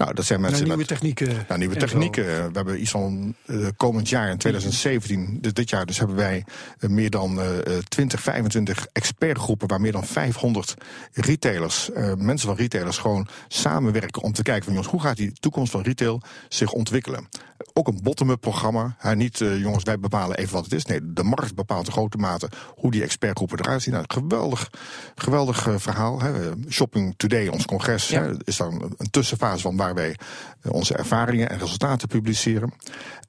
[0.00, 1.46] Nou, dat zijn mensen Naar nieuwe technieken.
[1.56, 1.80] nieuwe zo.
[1.80, 2.24] technieken.
[2.24, 6.44] We hebben iets van eh, komend jaar, in 2017, dus dit jaar, dus hebben wij
[6.78, 10.74] eh, meer dan eh, eh, 20, 25 expertgroepen waar meer dan 500
[11.12, 15.72] retailers, mensen van retailers, gewoon samenwerken om te kijken van jongens, hoe gaat die toekomst
[15.72, 17.28] van retail zich ontwikkelen?
[17.72, 18.94] Ook een bottom-up programma.
[18.98, 20.84] Hè, niet jongens, wij bepalen even wat het is.
[20.84, 23.94] Nee, de markt bepaalt in grote mate hoe die expertgroepen eruit zien.
[23.94, 24.70] Nou, geweldig,
[25.14, 26.20] geweldig verhaal.
[26.20, 26.32] Hè.
[26.68, 28.22] Shopping Today, ons congres, Ja.
[28.22, 30.16] hè, is dan een- een tussenfase van waar wij
[30.60, 32.72] eh, onze ervaringen en resultaten publiceren.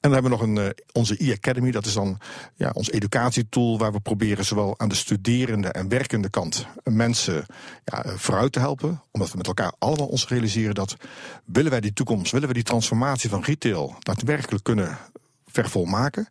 [0.00, 2.18] En dan hebben we nog een, eh, onze e-academy, dat is dan
[2.54, 7.46] ja, ons educatietool waar we proberen zowel aan de studerende en werkende kant mensen
[7.84, 9.02] ja, eh, vooruit te helpen.
[9.10, 10.96] Omdat we met elkaar allemaal ons realiseren dat
[11.44, 14.98] willen wij die toekomst, willen we die transformatie van retail daadwerkelijk kunnen
[15.46, 16.28] vervolmaken,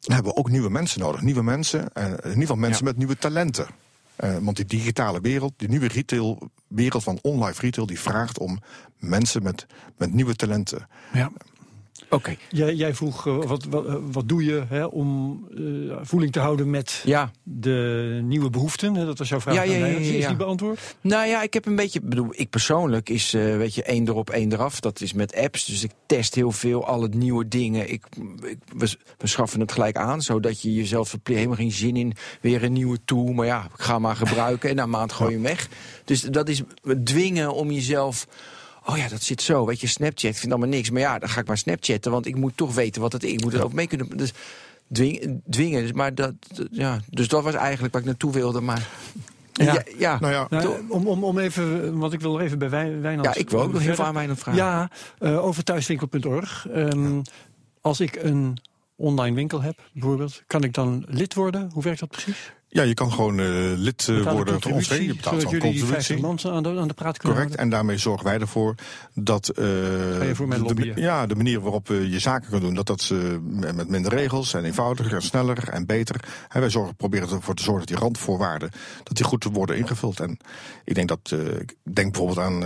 [0.00, 1.22] dan hebben we ook nieuwe mensen nodig.
[1.22, 3.66] Nieuwe mensen, en in ieder geval mensen met nieuwe talenten.
[4.18, 8.58] Eh, want die digitale wereld, die nieuwe retailwereld van online retail, die vraagt om
[8.96, 9.66] mensen met,
[9.96, 10.88] met nieuwe talenten.
[11.12, 11.30] Ja.
[12.10, 12.36] Oké.
[12.48, 16.40] Jij, jij vroeg, eh, wat, wat, eh, wat doe je hè, om eh, voeling te
[16.40, 18.94] houden met Ja, de nieuwe behoeften?
[18.94, 20.96] Hè, Dat was jouw vraag Ja, ja, ja, ja, Is die beantwoord?
[21.00, 24.30] Nou ja, ik heb een beetje, bedoel, ik persoonlijk is, eh, weet je, één erop,
[24.30, 24.80] één eraf.
[24.80, 27.90] Dat is met apps, dus ik test heel veel, alle nieuwe dingen.
[27.90, 28.06] Ik,
[28.42, 32.12] ik, we, we schaffen het gelijk aan, zodat je jezelf verplicht, helemaal geen zin in,
[32.40, 33.32] weer een nieuwe tool.
[33.32, 35.68] Maar ja, ik ga maar gebruiken en na een maand gooi je hem weg.
[36.04, 36.62] Dus dat is
[37.04, 38.26] dwingen om jezelf...
[38.90, 39.66] Oh ja, dat zit zo.
[39.66, 40.90] Weet je, Snapchat, ik vind allemaal niks.
[40.90, 43.32] Maar ja, dan ga ik maar Snapchatten, want ik moet toch weten wat het is.
[43.32, 44.16] Ik moet er ook mee kunnen...
[44.16, 44.32] Dus
[44.92, 45.82] dwingen, dwingen.
[45.82, 46.34] Dus, maar dat,
[46.70, 48.60] ja, dus dat was eigenlijk waar ik naartoe wilde.
[48.60, 48.88] Maar
[49.52, 49.72] Ja.
[49.72, 52.70] ja, ja, Nou ja, Nou, om, om, om even, want ik wil er even bij
[52.70, 53.26] Wijn- Wijnand...
[53.26, 54.60] ja, ik wil ook nog heel veel aan mij aan vragen.
[54.62, 56.66] Ja, eh, over thuiswinkel.org.
[56.72, 57.20] Ehm,
[57.80, 58.58] Als ik een
[58.96, 61.70] online winkel heb, bijvoorbeeld, kan ik dan lid worden?
[61.72, 62.52] Hoe werkt dat precies?
[62.70, 63.46] Ja, je kan gewoon eh,
[63.76, 64.88] lid eh, worden van ons.
[64.88, 66.50] Je betaalt zo'n jullie die 50 contributie.
[66.50, 67.58] aan de, aan de praat Correct, houden?
[67.58, 68.74] en daarmee zorgen wij ervoor
[69.14, 73.12] dat je voor de- ja, de manier waarop je je zaken kan doen, dat dat
[73.42, 76.24] met minder regels en eenvoudiger en sneller en beter.
[76.48, 78.70] En wij zorgen, proberen ervoor te zorgen dat die randvoorwaarden
[79.02, 80.20] dat die goed worden ingevuld.
[80.20, 80.38] En
[80.84, 82.62] ik denk dat, ik denk bijvoorbeeld aan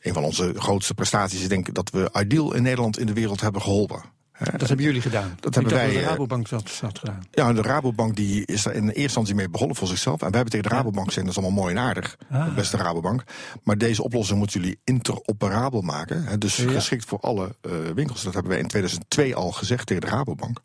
[0.00, 1.42] een van onze grootste prestaties.
[1.42, 4.02] Ik denk dat we Ideal in Nederland in de wereld hebben geholpen.
[4.38, 5.36] Dat hebben jullie gedaan.
[5.40, 7.22] Dat hebben wij, de eh, Rabobank dat gedaan.
[7.30, 10.14] Ja, de Rabobank die is er in eerste instantie mee begonnen voor zichzelf.
[10.22, 12.16] En wij hebben tegen de Rabobank gezegd, dat is allemaal mooi en aardig.
[12.30, 12.54] Ah.
[12.54, 13.22] Beste Rabobank.
[13.62, 16.24] Maar deze oplossing moeten jullie interoperabel maken.
[16.24, 16.70] Hè, dus Ja.
[16.70, 18.22] geschikt voor alle eh, winkels.
[18.22, 20.60] Dat hebben wij in 2002 al gezegd tegen de Rabobank.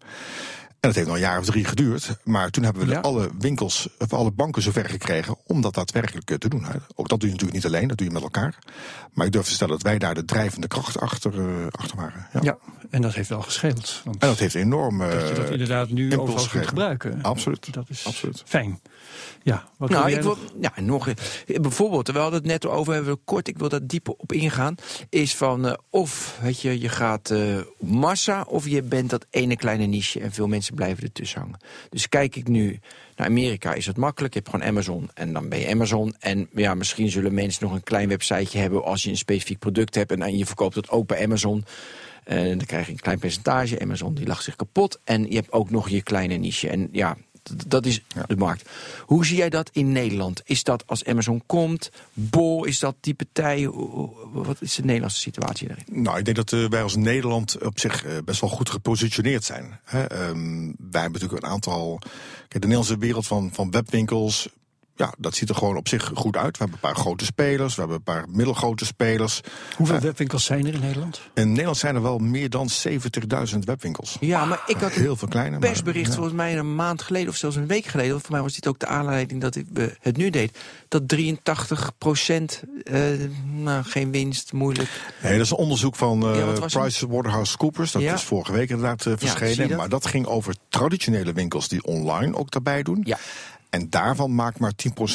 [0.83, 2.17] En dat heeft nog een jaar of drie geduurd.
[2.23, 2.99] Maar toen hebben we Ja.
[2.99, 6.65] alle winkels, of alle banken zover gekregen om dat daadwerkelijk eh, te doen.
[6.95, 8.57] Ook dat doe je natuurlijk niet alleen, dat doe je met elkaar.
[9.13, 12.27] Maar ik durf te stellen dat wij daar de drijvende kracht achter, eh, achter waren.
[12.33, 12.39] Ja.
[12.43, 12.57] Ja,
[12.89, 14.01] en dat heeft wel gescheeld.
[14.03, 15.01] Want En dat heeft enorm.
[15.01, 17.21] eh, dat je dat inderdaad nu overal kunt gebruiken.
[17.21, 17.73] Absoluut.
[17.73, 18.43] Dat is Absoluut.
[18.45, 18.79] fijn.
[19.43, 20.71] Ja, wat Nou, ik wil, nog?
[20.75, 24.13] ja, nog een- bijvoorbeeld, terwijl we het net over hebben, kort, ik wil daar dieper
[24.17, 24.75] op ingaan,
[25.09, 27.39] is van eh, of weet je, je gaat eh,
[27.77, 31.59] op massa of je bent dat ene kleine niche en veel mensen blijven ertussen hangen.
[31.89, 32.79] Dus kijk ik nu
[33.15, 34.33] naar Amerika, is het makkelijk.
[34.33, 36.15] Je hebt gewoon Amazon en dan ben je Amazon.
[36.19, 39.95] En ja, misschien zullen mensen nog een klein websiteje hebben als je een specifiek product
[39.95, 41.65] hebt en, en je verkoopt het ook bij Amazon.
[42.23, 43.79] En dan krijg je een klein percentage.
[43.79, 44.99] Amazon die lacht zich kapot.
[45.03, 46.69] En je hebt ook nog je kleine niche.
[46.69, 47.17] En ja,
[47.67, 48.69] dat is de markt.
[49.05, 50.41] Hoe zie jij dat in Nederland?
[50.45, 51.91] Is dat als Amazon komt?
[52.13, 53.69] Bol, is dat die partij?
[54.31, 55.85] Wat is de Nederlandse situatie daarin?
[55.87, 59.43] Nou, ik denk dat eh, wij als Nederland op zich eh, best wel goed gepositioneerd
[59.43, 59.79] zijn.
[59.83, 60.03] Hè.
[60.03, 61.99] Ehm, wij hebben natuurlijk een aantal.
[61.99, 64.49] Kijk, de Nederlandse wereld van, van webwinkels.
[64.95, 66.57] Ja, dat ziet er gewoon op zich goed uit.
[66.57, 69.41] We hebben een paar grote spelers, we hebben een paar middelgrote spelers.
[69.75, 71.21] Hoeveel webwinkels zijn er in Nederland?
[71.33, 72.69] In Nederland zijn er wel meer dan
[73.53, 74.17] 70.000 webwinkels.
[74.19, 75.59] Ja, maar ik had een Heel veel kleine.
[75.59, 76.13] maar- persbericht ja.
[76.13, 78.11] volgens mij een maand geleden of zelfs een week geleden.
[78.11, 80.57] want Voor mij was dit ook de aanleiding dat ik eh, het nu deed.
[80.87, 82.63] Dat 83 procent,
[83.53, 84.89] nou, geen winst, moeilijk.
[85.23, 86.81] Nee, dat is een onderzoek van eh Ja, wat was het?
[86.83, 87.91] PricewaterhouseCoopers.
[87.91, 88.13] Dat Ja.
[88.13, 89.67] is vorige week inderdaad eh, verschenen.
[89.69, 89.77] dat?
[89.77, 93.01] maar dat ging over traditionele winkels die online ook daarbij doen.
[93.05, 93.17] Ja.
[93.73, 94.71] En daarvan maakt maar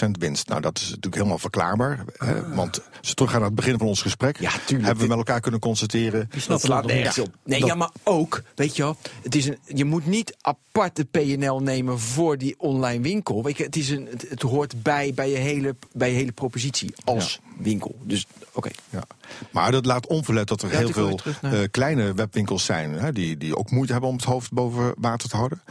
[0.07, 0.49] 10% winst.
[0.49, 2.05] Nou, dat is natuurlijk helemaal verklaarbaar.
[2.17, 4.37] Hè, want als we teruggaan naar het begin van ons gesprek...
[4.37, 4.43] Ah.
[4.43, 4.87] Ja, tuurlijk.
[4.87, 6.31] hebben we met elkaar kunnen constateren...
[6.47, 7.35] Dat slaat nergens op.
[7.45, 10.97] Nee, Dat- ja, maar ook, weet je wel, het is een, je moet niet apart
[10.97, 13.43] de PNL nemen voor die online winkel.
[13.43, 16.33] Weet je, het, is een, het, het hoort bij, bij, je hele, bij je hele
[16.33, 17.99] propositie als winkel.
[18.03, 18.71] Dus, oké.
[18.91, 19.03] Ja.
[19.51, 22.93] Maar dat laat onverlet dat er Ja, heel veel terug eh, kleine webwinkels zijn...
[22.93, 25.63] Hè, die, die ook moeite hebben om het hoofd boven water te houden.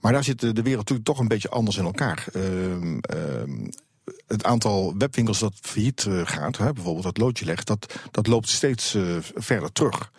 [0.00, 2.17] Maar daar zit de de wereld natuurlijk toch een beetje anders in elkaar.
[2.26, 3.68] Ehm, ehm,
[4.26, 7.66] het aantal webwinkels dat failliet eh, gaat, hè, bijvoorbeeld dat loodje legt...
[7.66, 9.02] dat, dat loopt steeds eh,
[9.34, 10.12] verder terug.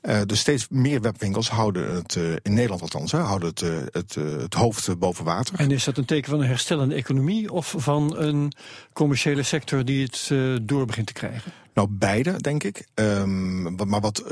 [0.00, 3.60] Eh, dus steeds meer webwinkels houden het, in Nederland althans, hè, houden het,
[3.92, 5.54] het, het hoofd boven water.
[5.58, 8.52] En is dat een teken van een herstellende economie of van een
[8.92, 10.30] commerciële sector die het
[10.68, 11.52] door begint te krijgen?
[11.74, 12.86] Nou, beide, denk ik.
[12.94, 14.24] Ehm, maar wat,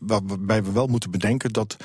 [0.00, 1.76] wat- waarbij we wel moeten bedenken dat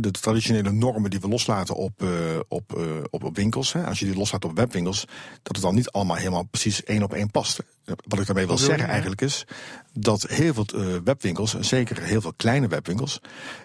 [0.00, 2.08] de traditionele normen die we loslaten op, eh,
[2.48, 5.00] op, eh, op, op winkels, als je die loslaat op webwinkels,
[5.42, 7.60] dat het dan niet allemaal helemaal precies één op één past.
[7.84, 8.90] Wat ik daarmee wil zeggen ja?
[8.90, 9.44] eigenlijk is
[9.92, 10.66] dat heel veel
[11.04, 13.20] webwinkels, en zeker heel veel kleine webwinkels,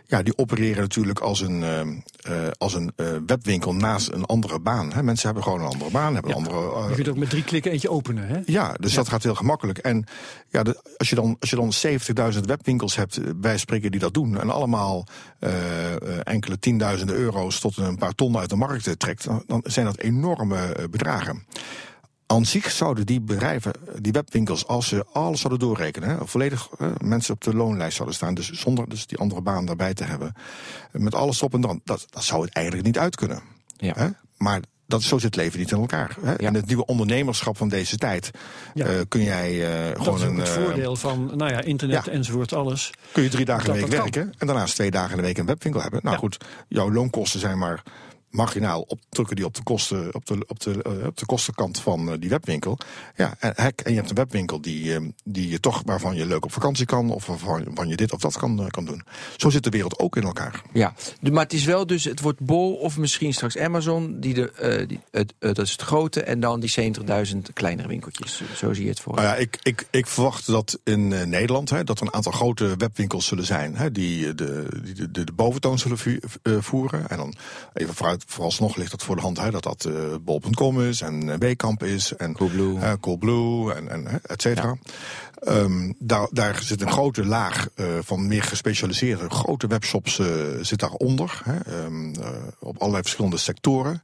[0.06, 2.92] ja, die opereren natuurlijk als een, ehm, eh, als een
[3.26, 4.94] webwinkel naast een andere baan.
[4.94, 5.04] Hè.
[5.04, 6.90] Mensen hebben gewoon een andere baan, hebben een andere.
[6.90, 8.28] Je kunt ook met drie klikken eentje openen.
[8.28, 8.40] Hè?
[8.46, 9.78] ja, dus dat gaat heel gemakkelijk.
[9.78, 10.06] En
[10.54, 14.00] ja, de- als je dan, als je dan 70.000 webwinkels hebt, eh, wij spreken die
[14.00, 15.06] dat doen, en allemaal
[15.40, 19.62] eh, eh, enkele tienduizenden euro's tot een paar ton uit de markt trekt, dan, dan
[19.66, 21.46] zijn dat enorme bedragen.
[22.26, 27.34] Aan zich zouden die bedrijven, die webwinkels, als ze alles zouden doorrekenen, hè, volledig mensen
[27.34, 30.34] op de loonlijst zouden staan, dus zonder dus die andere baan daarbij te hebben,
[30.92, 33.42] met alles op en dan, dat, dat zou het eigenlijk niet uit kunnen.
[33.78, 33.94] Ja.
[33.96, 34.08] Hè?
[34.38, 36.16] Maar dat, zo zit het leven niet in elkaar.
[36.22, 36.40] Hè?
[36.40, 38.32] In het nieuwe ondernemerschap van deze tijd
[38.74, 38.86] Ja.
[38.86, 40.38] eh, kun jij eh, Dat gewoon is ook een.
[40.40, 42.12] het eh, voordeel van nou ja, internet ja.
[42.12, 42.90] enzovoort, alles.
[43.12, 44.00] kun je drie dagen in de week kan.
[44.00, 46.00] werken en daarnaast twee dagen in de week een webwinkel hebben.
[46.04, 47.84] Nou goed, jouw loonkosten zijn maar
[48.34, 51.80] marginaal op, drukken die op de, kosten, op de, op de, eh, op de kostenkant
[51.80, 52.78] van eh, die webwinkel.
[53.16, 56.26] Ja, en, hek, en je hebt een webwinkel die, eh, die je toch waarvan je
[56.26, 59.04] leuk op vakantie kan, of waarvan je dit of dat kan, eh, kan doen.
[59.38, 60.62] Zo zit de wereld ook in elkaar.
[60.74, 60.94] Ja,
[61.32, 65.00] maar het is wel dus, het wordt Bol of misschien straks Amazon, die de, die,
[65.12, 66.94] het, dat is het grote, en dan die
[67.34, 68.42] 70.000 kleinere winkeltjes.
[68.56, 69.16] Zo zie je het voor.
[69.16, 72.76] Nou ja, ik, ik, ik verwacht dat in Nederland hè, dat er een aantal grote
[72.78, 73.76] webwinkels zullen zijn.
[73.76, 75.98] Hè, die, de, die de, de, de boventoon zullen
[76.64, 77.10] voeren.
[77.10, 77.34] En dan
[77.74, 81.30] even vooruit, vooralsnog ligt dat voor de hand hè, dat dat eh, bol.com is en
[81.30, 82.16] eh, Weekamp is.
[82.16, 82.80] En Coolblue.
[82.80, 84.78] eh, Coolblue en, en et cetera.
[85.40, 90.28] Ehm, daar, daar zit een grote laag eh, van meer gespecialiseerde grote webshops eh,
[90.62, 91.42] zit daaronder.
[91.44, 94.04] Hè, ehm, eh, op allerlei verschillende sectoren.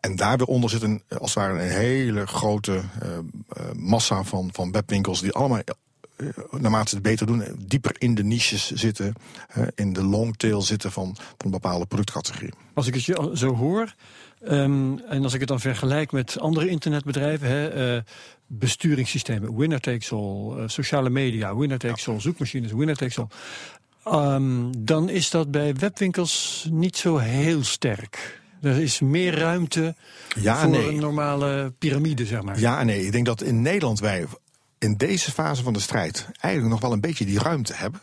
[0.00, 4.22] En daar weer onder zit een, als het ware een hele grote eh, eh, massa
[4.24, 5.74] van, van webwinkels die allemaal eh,
[6.50, 9.12] naarmate ze het beter doen, eh, dieper in de niches zitten,
[9.48, 12.52] eh, in de longtail zitten van, van een bepaalde productcategorie.
[12.74, 13.94] Als ik het je zo hoor,
[14.44, 18.02] ehm, en als ik het dan vergelijk met andere internetbedrijven, hè, eh,
[18.46, 23.26] besturingssystemen, winner takes all, eh, sociale media, winner takes all, zoekmachines, winner takes all.
[24.04, 28.40] ehm, dan is dat bij webwinkels niet zo heel sterk.
[28.62, 29.94] Er is meer ruimte
[30.40, 30.88] Ja, voor nee.
[30.88, 32.60] een normale piramide, zeg maar.
[32.60, 34.26] Ja nee, ik denk dat in Nederland wij
[34.80, 38.00] in deze fase van de strijd eigenlijk nog wel een beetje die ruimte hebben.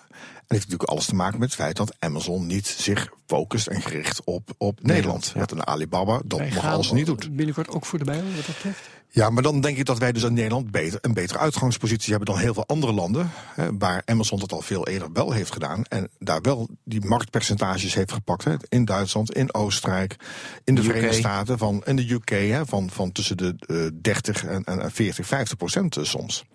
[0.47, 4.23] heeft natuurlijk alles te maken met het feit dat Amazon niet zich focust en gericht
[4.23, 5.33] op, op Nederland.
[5.35, 7.35] Met een Alibaba dat nog alles niet doet.
[7.35, 8.89] Binnenkort ook voor de bijl, wat dat betreft.
[9.09, 12.33] Ja, maar dan denk ik dat wij dus in Nederland beter, een betere uitgangspositie hebben
[12.33, 13.29] dan heel veel andere landen.
[13.53, 15.83] Hè, waar Amazon dat al veel eerder wel heeft gedaan.
[15.83, 18.43] En daar wel die marktpercentages heeft gepakt.
[18.43, 20.15] Hè, in Duitsland, in Oostenrijk,
[20.63, 20.87] in de UK.
[20.87, 22.29] Verenigde Staten, van, in de UK.
[22.29, 26.45] Hè, van, van tussen de eh, 30 en, en 40, 50 procent eh, soms.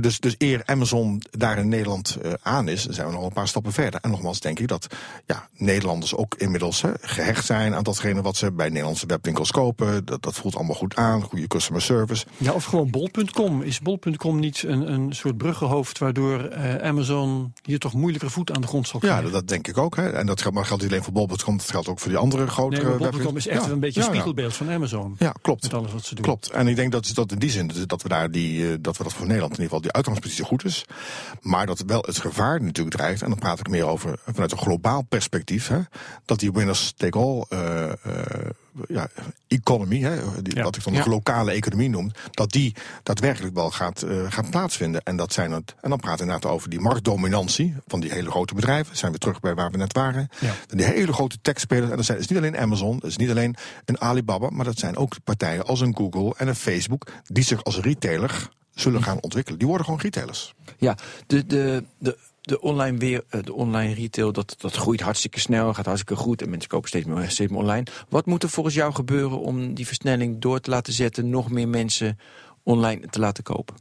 [0.00, 3.48] Dus, dus eer Amazon daar in Nederland eh, aan is, zijn we nog een paar
[3.48, 4.00] stappen verder.
[4.00, 4.86] En nogmaals denk ik dat
[5.26, 10.04] ja, Nederlanders ook inmiddels hè, gehecht zijn aan datgene wat ze bij Nederlandse webwinkels kopen.
[10.04, 12.26] Dat, dat voelt allemaal goed aan, goede customer service.
[12.36, 13.62] Ja, of gewoon bol.com.
[13.62, 18.60] Is bol.com niet een, een soort bruggenhoofd waardoor eh, Amazon hier toch moeilijker voet aan
[18.60, 19.24] de grond zal Ja, krijgen?
[19.24, 19.96] dat, dat denk ik ook.
[19.96, 20.10] Hè.
[20.10, 22.46] En dat geldt, maar geldt niet alleen voor bol.com, dat geldt ook voor die andere
[22.46, 24.18] grotere Nee, bol.com is echt Ja, een beetje ja, een ja.
[24.18, 25.14] spiegelbeeld van Amazon.
[25.18, 25.62] Ja, klopt.
[25.62, 26.24] Met alles wat ze doen.
[26.24, 26.50] Klopt.
[26.50, 29.02] En ik denk dat, dat in die zin dat we daar die, eh, dat we
[29.02, 30.84] dat voor Nederland in ieder geval die uitgangspositie goed is.
[31.40, 34.58] Maar dat wel het gevaar natuurlijk dreigt, en dan praat ik meer over vanuit een
[34.58, 35.78] globaal perspectief, hè,
[36.24, 37.90] dat die winners take all eh,
[38.88, 39.08] ja,
[39.48, 40.62] economy, hè, die, Ja.
[40.62, 41.02] wat ik dan Ja.
[41.02, 45.02] de lokale economie noem, dat die daadwerkelijk wel gaat, eh, gaat plaatsvinden.
[45.02, 48.30] En dat zijn het, en dan praten we inderdaad over die marktdominantie van die hele
[48.30, 48.96] grote bedrijven.
[48.96, 50.28] Zijn we terug bij waar we net waren.
[50.40, 50.52] Ja.
[50.66, 51.90] Die hele grote techspelers.
[51.90, 54.78] En dat zijn, is niet alleen Amazon, dat is niet alleen een Alibaba, maar dat
[54.78, 59.20] zijn ook partijen als een Google en een Facebook, die zich als retailer zullen gaan
[59.20, 59.58] ontwikkelen.
[59.58, 60.54] Die worden gewoon retailers.
[60.78, 60.96] Ja,
[61.26, 62.18] de, de, de,
[62.50, 66.42] de, online, weer, eh, de online retail, dat, dat groeit hartstikke snel, gaat hartstikke goed.
[66.42, 67.86] En mensen kopen steeds meer, steeds meer online.
[68.08, 71.68] Wat moet er volgens jou gebeuren om die versnelling door te laten zetten, nog meer
[71.68, 72.18] mensen
[72.62, 73.74] online te laten kopen?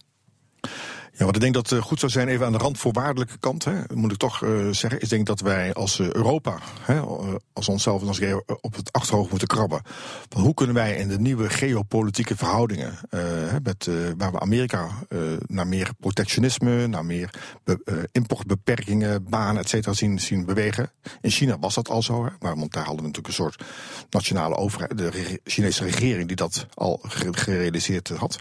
[1.20, 3.74] Ja, wat ik denk dat eh, goed zou zijn, even aan de randvoorwaardelijke kant, hè,
[3.94, 7.00] moet ik toch eh, zeggen, is denk dat wij als eh, Europa, hè,
[7.54, 8.20] als onszelf en als
[8.62, 9.82] op het achterhoofd moeten krabben.
[10.36, 14.90] Hoe kunnen wij in de nieuwe geopolitieke verhoudingen, hè, met, waar we Amerika
[15.48, 20.92] naar meer protectionisme, naar meer be- importbeperkingen, banen, et cetera, zien, zien bewegen.
[21.22, 23.64] In China was dat al zo, hè, maar, want daar hadden we natuurlijk een soort
[24.10, 28.40] nationale overheid, de Chinese regering die dat al ge- gerealiseerd had.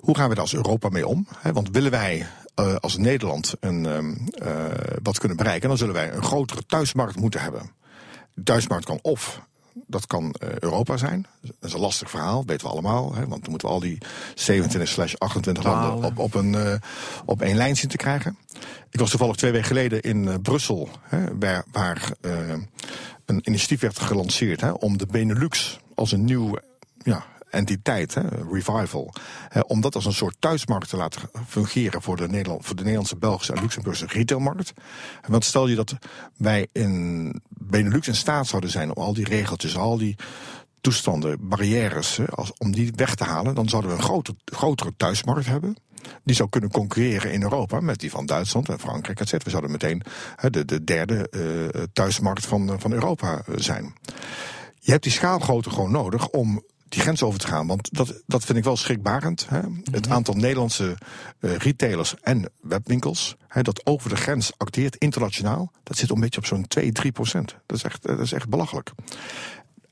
[0.00, 1.26] Hoe gaan we daar als Europa mee om?
[1.38, 2.13] Hè, want willen wij
[2.54, 4.14] eh, als Nederland een, ehm,
[4.48, 4.64] eh,
[5.02, 7.70] wat kunnen bereiken, dan zullen wij een grotere thuismarkt moeten hebben.
[8.34, 9.40] De thuismarkt kan of,
[9.86, 11.26] dat kan eh, Europa zijn.
[11.40, 13.14] Dat is een lastig verhaal, weten we allemaal.
[13.14, 13.98] Hè, want dan moeten we al die
[14.34, 16.80] 27 slash 28 landen op, op, een,
[17.24, 18.38] op één lijn zien te krijgen.
[18.90, 22.10] Ik was toevallig twee weken geleden in Brussel, hè, waar, waar
[23.24, 26.58] een initiatief werd gelanceerd hè, om de Benelux als een nieuw
[27.02, 27.24] ja,
[27.54, 29.12] entiteit, hè, revival,
[29.66, 33.16] om dat als een soort thuismarkt te laten fungeren voor de, Nederland, voor de Nederlandse,
[33.16, 34.72] Belgische en Luxemburgse retailmarkt.
[35.28, 35.94] Want stel je dat
[36.36, 40.16] wij in Benelux in staat zouden zijn om al die regeltjes, al die
[40.80, 45.46] toestanden, barrières, als, om die weg te halen, dan zouden we een groter, grotere thuismarkt
[45.46, 45.76] hebben.
[46.24, 49.44] Die zou kunnen concurreren in Europa met die van Duitsland en Frankrijk, et cetera.
[49.44, 50.02] We zouden meteen
[50.50, 53.94] de, de derde eh, thuismarkt van, van Europa eh, zijn.
[54.78, 56.62] Je hebt die schaalgrootte gewoon nodig om
[56.94, 57.66] die grens over te gaan.
[57.66, 59.46] Want dat, dat vind ik wel schrikbarend.
[59.48, 59.60] Hè?
[59.90, 60.96] Het aantal Nederlandse
[61.40, 63.36] eh, retailers en webwinkels...
[63.48, 65.72] Hè, dat over de grens acteert internationaal...
[65.82, 67.56] dat zit een beetje op zo'n 2, 3 procent.
[67.66, 68.92] Dat is, echt, eh, dat is echt belachelijk.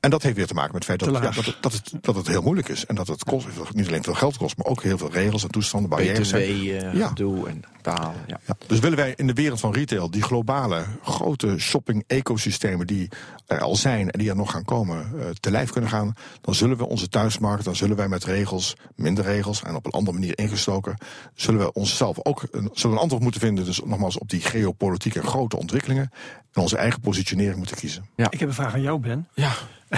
[0.03, 1.93] En dat heeft weer te maken met het feit dat, ja, dat, het, dat, het,
[2.01, 2.85] dat het heel moeilijk is.
[2.85, 4.57] En dat het kost, niet alleen veel geld kost...
[4.57, 6.19] maar ook heel veel regels en toestanden, barrières.
[6.19, 6.69] BTW, zijn.
[6.69, 7.13] eh Ja.
[7.47, 8.15] en betalen.
[8.27, 8.39] Ja.
[8.45, 13.09] Ja, dus willen wij in de wereld van retail die globale grote shopping-ecosystemen die
[13.47, 16.55] er al zijn en die er nog gaan komen eh, te lijf kunnen gaan, dan
[16.55, 20.17] zullen we onze thuismarkt, dan zullen wij met regels, minder regels en op een andere
[20.17, 20.97] manier ingestoken,
[21.33, 25.21] zullen we onszelf ook een, zullen een antwoord moeten vinden, dus nogmaals op die geopolitieke
[25.21, 26.11] grote ontwikkelingen
[26.53, 28.05] en onze eigen positionering moeten kiezen.
[28.15, 29.27] Ik heb een vraag aan jou, Ben.
[29.33, 29.51] ja.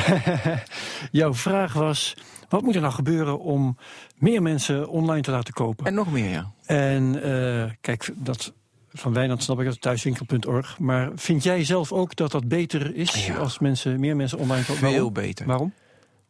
[1.11, 2.15] Jouw vraag was:
[2.49, 3.77] wat moet er nou gebeuren om
[4.17, 5.85] meer mensen online te laten kopen?
[5.85, 6.51] En nog meer, ja.
[6.65, 8.53] En eh, kijk, dat
[8.93, 10.79] van Wijnand snap ik dat thuiswinkel.org.
[10.79, 13.35] Maar vind jij zelf ook dat dat beter is Ja.
[13.35, 14.89] als mensen, meer mensen online kopen?
[14.91, 15.45] Veel beter.
[15.45, 15.73] Waarom?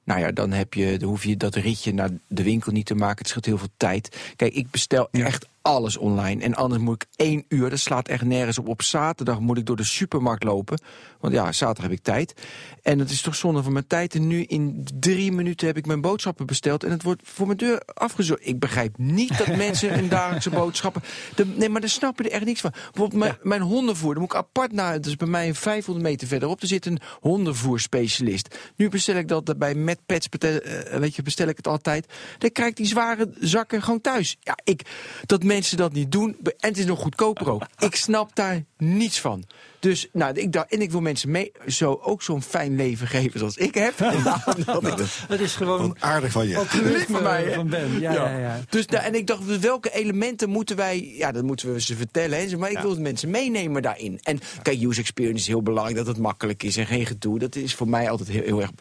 [0.03, 2.95] Nou ja, dan, heb je, dan hoef je dat ritje naar de winkel niet te
[2.95, 3.17] maken.
[3.17, 4.33] Het scheelt heel veel tijd.
[4.35, 6.43] Kijk, ik bestel echt alles online.
[6.43, 8.67] En anders moet ik één uur, dat slaat echt nergens op.
[8.67, 10.79] Op zaterdag moet ik door de supermarkt lopen.
[11.19, 12.33] Want ja, zaterdag heb ik tijd.
[12.81, 14.15] En het is toch zonde van mijn tijd.
[14.15, 16.83] En nu in drie minuten heb ik mijn boodschappen besteld.
[16.83, 18.47] En het wordt voor mijn deur afgezorgd.
[18.47, 21.03] Ik begrijp niet dat mensen hun dagelijkse boodschappen...
[21.35, 22.71] De, nee, maar daar snappen er echt niks van.
[22.71, 24.93] Bijvoorbeeld mijn, mijn hondenvoer, daar moet ik apart naar...
[24.93, 26.61] Het is bij mij 500 meter verderop.
[26.61, 28.57] Er zit een hondenvoerspecialist.
[28.75, 32.13] Nu bestel ik dat bij bestel, eh, weet je, bestel ik het altijd.
[32.37, 34.37] Dan krijg ik die zware zakken gewoon thuis.
[34.39, 34.81] Ja, ik,
[35.25, 36.37] dat mensen mensen dat niet doen.
[36.43, 37.65] En het is nog goedkoper ook.
[37.89, 39.43] Ik snap daar niets van.
[39.79, 43.39] Dus nou, ik dacht, en ik wil mensen mee, zo, ook zo'n fijn leven geven
[43.39, 43.97] zoals ik heb.
[45.27, 46.65] dat is gewoon aardig van je.
[46.83, 47.99] Lief van mij, van Ben.
[47.99, 48.37] Ja, ja.
[48.37, 51.95] ja, Dus, nou, en ik dacht, welke elementen moeten wij, ja, dat moeten we ze
[51.95, 52.39] vertellen.
[52.39, 54.19] Hè, maar ik wil mensen meenemen daarin.
[54.23, 57.39] En kijk, user experience is heel belangrijk, dat het makkelijk is en geen gedoe.
[57.39, 58.71] Dat is voor mij altijd heel, heel erg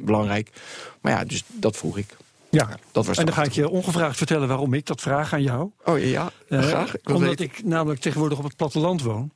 [0.00, 0.50] belangrijk.
[1.00, 2.16] Maar ja, dus dat vroeg ik.
[2.54, 5.42] Ja, dat was en dan ga ik je ongevraagd vertellen waarom ik dat vraag aan
[5.42, 5.70] jou.
[5.84, 6.96] Oh ja, uh, graag.
[6.96, 9.30] Ik omdat ik namelijk tegenwoordig op het platteland woon.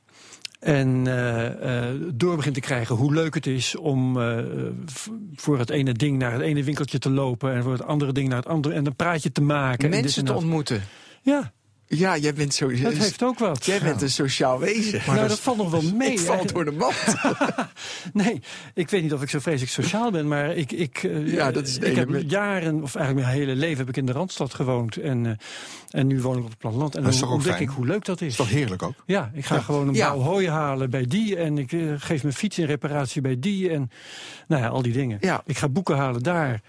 [0.59, 4.37] En uh, uh, door begint te krijgen hoe leuk het is om uh,
[5.35, 7.53] voor het ene ding naar het ene winkeltje te lopen.
[7.53, 8.75] En voor het andere ding naar het andere.
[8.75, 9.89] En een praatje te maken.
[9.89, 10.81] Mensen te ontmoeten.
[11.21, 11.51] Ja.
[11.91, 12.67] Ja, jij bent zo.
[12.67, 13.65] Dat heeft ook wat.
[13.65, 15.01] Jij bent een sociaal wezen.
[15.05, 16.11] Maar nou, dat, valt nog wel mee.
[16.11, 16.95] Ik val door de mand.
[18.13, 18.41] nee,
[18.73, 21.67] ik weet niet of ik zo vreselijk sociaal ben, maar ik, ik, uh, ja, dat
[21.67, 24.97] is ik heb jaren, of eigenlijk mijn hele leven, heb ik in de Randstad gewoond.
[24.97, 25.31] En, uh,
[25.89, 26.95] en nu woon ik op het platteland.
[26.95, 28.27] En dan ontdek ik hoe leuk dat is.
[28.27, 29.03] Is toch heerlijk ook?
[29.05, 29.61] Ja, ik ga ja.
[29.61, 30.09] gewoon een ja.
[30.09, 31.35] bouw hooi halen bij die.
[31.35, 33.69] En ik uh, geef mijn fiets in reparatie bij die.
[33.69, 33.91] En
[34.47, 35.17] nou ja, al die dingen.
[35.21, 35.41] Ja.
[35.45, 36.61] Ik ga boeken halen daar.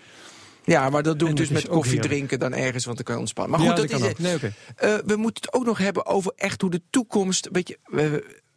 [0.64, 3.20] Ja, maar dat doe ik dus met koffie drinken dan ergens, want dan kan je
[3.20, 3.58] ontspannen.
[3.58, 4.18] Maar goed, ja, dat, dat is het.
[4.18, 4.52] Nee, okay.
[4.82, 8.12] uh, we moeten het ook nog hebben over echt hoe de toekomst, weet je, uh,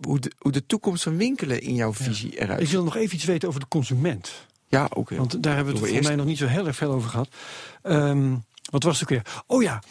[0.06, 2.38] hoe, de, hoe de toekomst van winkelen in jouw visie ja.
[2.38, 4.45] eruit Ik wil nog even iets weten over de consument.
[4.68, 4.97] Ja, oké.
[4.97, 5.18] Okay.
[5.18, 7.28] Want daar hebben we het voor mij nog niet zo heel erg veel over gehad.
[7.84, 9.43] Um, wat was het ook weer?
[9.47, 9.84] Oh ja,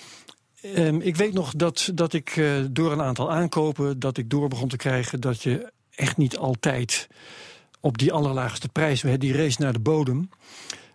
[0.63, 3.99] um, ik weet nog dat, dat ik uh, door een aantal aankopen...
[3.99, 7.09] dat ik door begon te krijgen dat je echt niet altijd
[7.81, 9.05] op die allerlaagste prijs...
[9.19, 10.29] die race naar de bodem...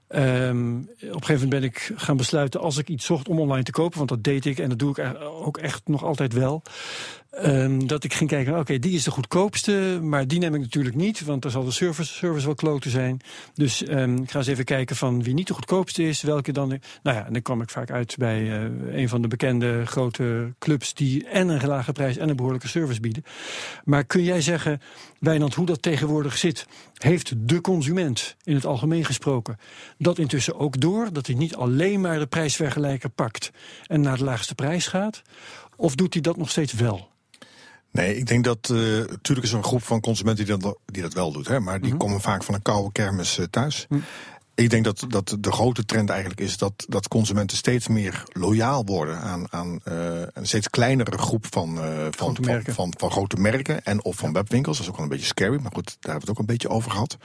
[0.10, 3.64] Um, op een gegeven moment ben ik gaan besluiten als ik iets zocht om online
[3.64, 6.62] te kopen, want dat deed ik en dat doe ik ook echt nog altijd wel.
[7.44, 10.96] Um, dat ik ging kijken, oké, die is de goedkoopste, maar die neem ik natuurlijk
[10.96, 13.20] niet, want dan zal de service, service wel kloten zijn.
[13.54, 16.68] Dus um, ik ga eens even kijken van wie niet de goedkoopste is, welke dan.
[17.04, 20.54] Nou ja, en dan kwam ik vaak uit bij uh, een van de bekende grote
[20.60, 23.24] clubs die en een lage prijs en een behoorlijke service bieden.
[23.84, 24.82] Maar kun jij zeggen,
[25.20, 26.68] Wijnand, hoe dat tegenwoordig zit?
[26.94, 29.58] Heeft de consument in het algemeen gesproken
[29.98, 33.52] dat intussen ook door, dat hij niet alleen maar de prijsvergelijker pakt
[33.88, 35.22] en naar de laagste prijs gaat?
[35.76, 37.16] Of doet hij dat nog steeds wel?
[37.98, 41.02] Nee, ik denk dat uh, natuurlijk is er een groep van consumenten die dat, die
[41.02, 42.00] dat wel doet, hè, maar die mm -hmm.
[42.00, 43.86] komen vaak van een koude kermis uh, thuis.
[43.90, 44.04] Mm.
[44.56, 48.86] Ik denk dat, dat de grote trend eigenlijk is dat, dat consumenten steeds meer loyaal
[48.86, 53.36] worden aan, aan uh, een steeds kleinere groep van, van, van, van, van, van, grote
[53.36, 54.34] merken en of van ja.
[54.34, 54.78] webwinkels.
[54.78, 56.46] Dat is ook wel een beetje scary, maar goed, daar hebben we het ook een
[56.46, 57.18] beetje over gehad.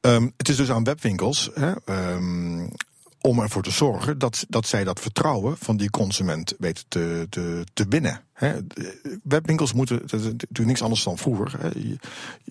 [0.00, 0.14] Ja.
[0.14, 1.72] Um, het is dus aan webwinkels hè,
[2.12, 2.68] um,
[3.20, 7.64] om ervoor te zorgen dat, dat zij dat vertrouwen van die consument weten te, te,
[7.72, 8.23] te winnen.
[8.34, 8.52] He,
[9.22, 11.60] webwinkels moeten natuurlijk niks anders dan vroeger.
[11.60, 11.96] He.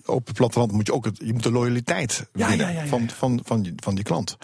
[0.04, 2.86] Op het platteland moet je ook het, je moet de loyaliteit ja, winnen ja, ja,
[2.86, 4.36] van, van, van, die, van die klant.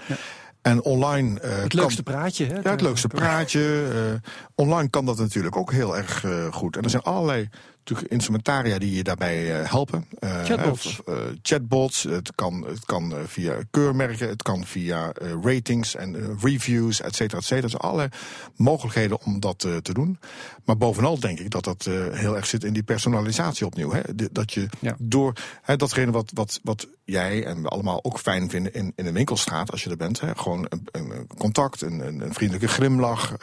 [0.63, 1.41] En online.
[1.45, 2.55] Uh, het leukste kan, praatje, hè?
[2.55, 3.91] Ja, het leukste praatje.
[3.95, 6.77] Uh, online kan dat natuurlijk ook heel erg uh, goed.
[6.77, 7.49] En er zijn allerlei
[7.91, 10.07] natuurlijk instrumentaria die je daarbij uh, helpen.
[10.21, 11.01] Uh, chatbots.
[11.09, 12.03] Uh, chatbots.
[12.03, 15.13] Het kan, het kan via keurmerken, het kan via
[15.43, 17.65] ratings en reviews, et cetera, et cetera.
[17.65, 18.09] Er zijn allerlei
[18.57, 20.19] mogelijkheden om dat te doen.
[20.65, 23.93] Maar bovenal denk ik dat dat heel erg zit in die personalisatie opnieuw.
[23.93, 24.01] Hè?
[24.33, 24.97] Dat je ja.
[24.99, 25.33] door
[25.63, 29.15] hè, datgene wat, wat, wat jij en we allemaal ook fijn vinden in, in een
[29.15, 30.21] winkelstraat, als je er bent.
[30.21, 30.35] Hè?
[30.37, 33.37] Gewoon een, een contact, een, een, vriendelijke glimlach.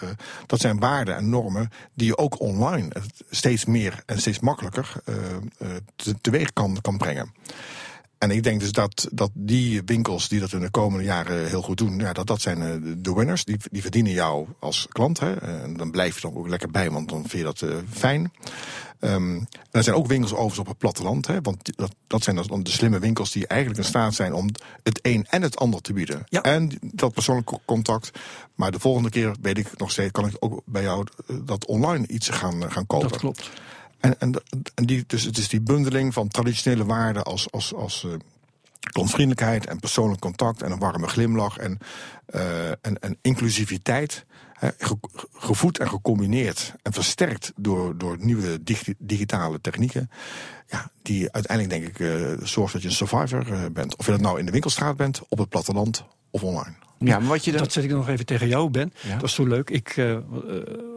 [0.45, 2.91] dat zijn waarden en normen die je ook online
[3.29, 5.15] steeds meer en steeds makkelijker uh,
[5.95, 7.33] te, teweeg kan, kan brengen.
[8.17, 11.61] En ik denk dus dat, dat die winkels die dat in de komende jaren heel
[11.61, 13.45] goed doen, ja, dat, dat zijn uh, de winners.
[13.45, 15.19] Die, die verdienen jou als klant.
[15.19, 15.33] Hè.
[15.33, 18.31] En dan blijf je dan ook lekker bij, want dan vind je dat uh, fijn.
[18.99, 21.27] Um, er zijn ook winkels overigens op het platteland.
[21.27, 24.49] Hè, want dat, dat zijn dan de slimme winkels die eigenlijk in staat zijn om
[24.83, 26.23] het een en het ander te bieden.
[26.29, 26.41] Ja.
[26.41, 28.11] En dat persoonlijke contact.
[28.55, 31.05] Maar de volgende keer weet ik nog steeds, kan ik ook bij jou
[31.41, 33.09] dat online iets gaan, gaan kopen.
[33.09, 33.49] Dat klopt.
[33.99, 34.19] En,
[34.75, 38.13] en, die, dus het is die bundeling van traditionele waarden als, als, als uh,
[38.79, 41.79] klantvriendelijkheid en persoonlijk contact en een warme glimlach en,
[42.81, 44.25] en inclusiviteit.
[45.33, 50.09] Gevoed en gecombineerd en versterkt door, door nieuwe dig, digitale technieken.
[50.67, 53.95] Ja, die uiteindelijk denk ik uh, zorgt dat je een survivor bent.
[53.95, 56.75] Of je dat nou in de winkelstraat bent, op het platteland of online.
[56.99, 57.59] Ja, maar wat je dan...
[57.59, 58.93] Dat zet ik nog even tegen jou, Ben.
[59.01, 59.13] Ja?
[59.13, 59.69] Dat is zo leuk.
[59.69, 60.17] Ik, uh,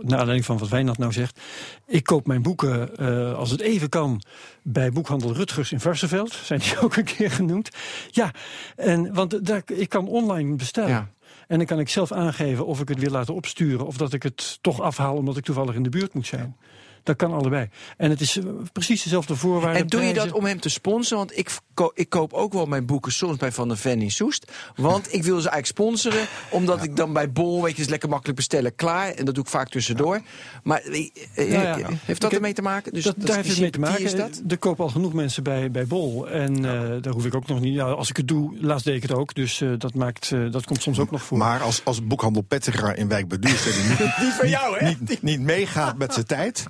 [0.00, 1.40] naar aanleiding van wat Wijnand nou zegt.
[1.86, 4.22] Ik koop mijn boeken, uh, als het even kan,
[4.62, 6.32] bij boekhandel Rutgers in Varsenveld.
[6.32, 7.68] Zijn die ook een keer genoemd.
[8.10, 8.30] Ja,
[8.76, 10.90] en, want daar, ik kan online bestellen.
[10.90, 11.10] Ja.
[11.46, 13.86] En dan kan ik zelf aangeven of ik het wil laten opsturen...
[13.86, 16.56] of dat ik het toch afhaal omdat ik toevallig in de buurt moet zijn.
[17.02, 17.68] Dat kan allebei.
[17.96, 19.82] En het is eh, precies dezelfde voorwaarden.
[19.82, 21.26] En doe je dat om hem te sponsoren?
[21.26, 24.10] Want ik, ko- ik koop ook wel mijn boeken soms bij Van der Ven in
[24.10, 24.52] Soest.
[24.76, 26.26] Want ik wil ze eigenlijk sponsoren.
[26.50, 29.10] Omdat ik dan bij Bol, weet je, is lekker makkelijk bestellen, klaar.
[29.12, 30.20] En dat doe ik vaak tussendoor.
[30.62, 31.88] Maar eh, eh, Ja, ja.
[32.04, 32.92] heeft dat Ik- ermee te maken?
[32.92, 34.04] Dus dat, daar heeft het mee te maken.
[34.04, 34.42] Is dat?
[34.48, 36.28] Er kopen al genoeg mensen bij, bij Bol.
[36.28, 37.74] En eh, daar hoef ik ook nog niet.
[37.74, 39.34] Ja, als ik het doe, laatst deed ik het ook.
[39.34, 41.38] Dus eh, dat, maakt, eh, dat komt soms ook nog voor.
[41.38, 44.88] Maar als, als boekhandel Pettigra in Wijk bij Duurstede niet, Niet van jou, hè?
[44.88, 46.64] niet, niet, niet meegaat met zijn tijd,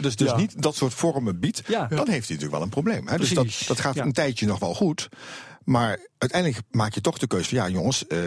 [0.00, 0.36] dus, dus Ja.
[0.36, 1.86] niet dat soort vormen biedt, Ja.
[1.86, 3.06] dan heeft hij natuurlijk wel een probleem.
[3.16, 5.08] Dus dat, dat gaat een tijdje nog wel goed.
[5.64, 8.18] Maar uiteindelijk maak je toch de keuze van ja, jongens, eh,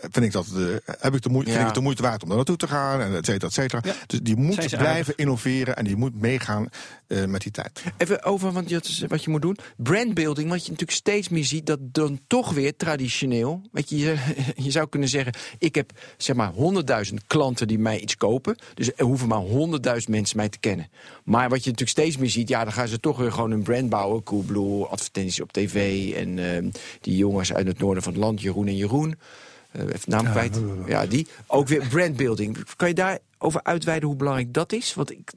[0.00, 1.56] vind ik dat, eh, heb ik de moeite, Ja.
[1.56, 3.52] vind ik het de moeite waard om daar naartoe te gaan, en et cetera, et
[3.54, 3.80] cetera.
[3.84, 3.94] Ja.
[4.06, 5.14] Dus die moet blijven aardig.
[5.14, 6.68] innoveren en die moet meegaan
[7.06, 7.82] eh, met die tijd.
[7.96, 9.56] Even over want dat is wat je moet doen.
[9.76, 13.62] Brandbuilding, wat je natuurlijk steeds meer ziet, dat dan toch weer traditioneel.
[13.72, 14.16] Weet je, je,
[14.66, 16.52] je zou kunnen zeggen: ik heb zeg maar
[17.08, 18.56] 100.000 klanten die mij iets kopen.
[18.74, 19.42] Dus er hoeven maar
[20.00, 20.88] 100.000 mensen mij te kennen.
[21.24, 23.62] Maar wat je natuurlijk steeds meer ziet, ja, dan gaan ze toch weer gewoon een
[23.62, 24.22] brand bouwen.
[24.22, 26.12] Coolblue, advertenties op tv.
[26.14, 29.14] En ehm, die jongens uit het noorden van het land, Jeroen en Jeroen.
[29.72, 30.60] eh even naam kwijt.
[30.86, 31.26] Ja, die.
[31.46, 32.56] Ook weer brandbuilding.
[32.76, 34.94] Kan je daarover uitweiden hoe belangrijk dat is?
[34.94, 35.30] Want ik,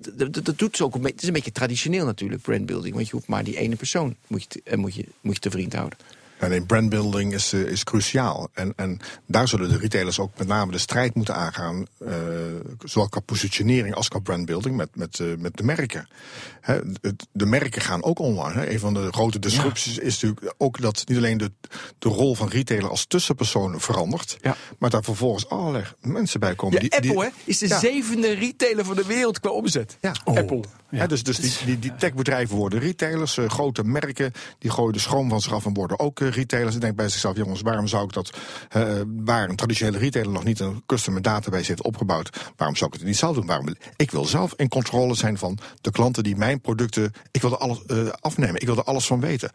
[0.46, 1.14] dat, doet ze ook een beetje.
[1.14, 2.94] Het is een beetje traditioneel natuurlijk, brandbuilding.
[2.96, 5.40] Want je hoeft maar die ene persoon moet je, te- eh, moet je, moet je
[5.40, 5.98] te vriend houden.
[6.42, 8.50] Ja, nee, brandbuilding is, eh, is cruciaal.
[8.54, 11.86] En, en daar zullen de retailers ook met name de strijd moeten aangaan.
[12.06, 12.14] eh,
[12.84, 16.08] zowel qua positionering als qua brandbuilding met, met, eh, met de merken.
[16.62, 18.54] Het- de merken gaan ook online.
[18.60, 18.70] Hè.
[18.72, 21.52] Een van de grote disrupties is natuurlijk ook dat niet alleen de,
[22.00, 24.38] de rol van retailer als tussenpersoon verandert.
[24.42, 24.56] Ja.
[24.80, 26.82] Maar daar vervolgens allerlei mensen bij komen.
[26.84, 29.98] Ja, Apple hè, is de zevende retailer van de wereld qua omzet.
[30.02, 30.12] Ja.
[30.24, 30.64] Apple.
[30.88, 35.30] Hè, dus dus die, die, die techbedrijven worden retailers, grote merken, die gooien de schroom
[35.30, 36.74] van zich af en worden ook retailers.
[36.74, 38.38] En denkt bij zichzelf, jongens, waarom zou ik dat,
[38.70, 38.84] eh,
[39.16, 43.08] waar een traditionele retailer nog niet een customer database heeft opgebouwd, waarom zou ik het
[43.08, 43.46] niet zelf doen?
[43.46, 47.52] Waarom, ik wil zelf in controle zijn van de klanten die mijn producten, ik wil
[47.52, 49.52] er alles eh, afnemen, ik wil er alles van weten.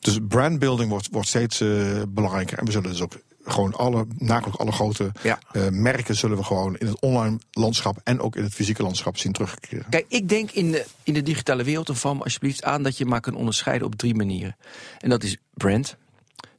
[0.00, 1.68] Dus brandbuilding wordt, wordt steeds eh,
[2.08, 3.12] belangrijker en we zullen dus ook
[3.44, 5.38] gewoon alle, nagenoeg alle grote Ja.
[5.52, 9.16] eh, merken zullen we gewoon in het online landschap en ook in het fysieke landschap
[9.18, 9.86] zien terugkeren.
[9.90, 12.98] Kijk, ik denk in de, in de digitale wereld, en val me alsjeblieft aan dat
[12.98, 14.56] je maar kan onderscheiden op drie manieren.
[14.98, 15.96] En dat is brand,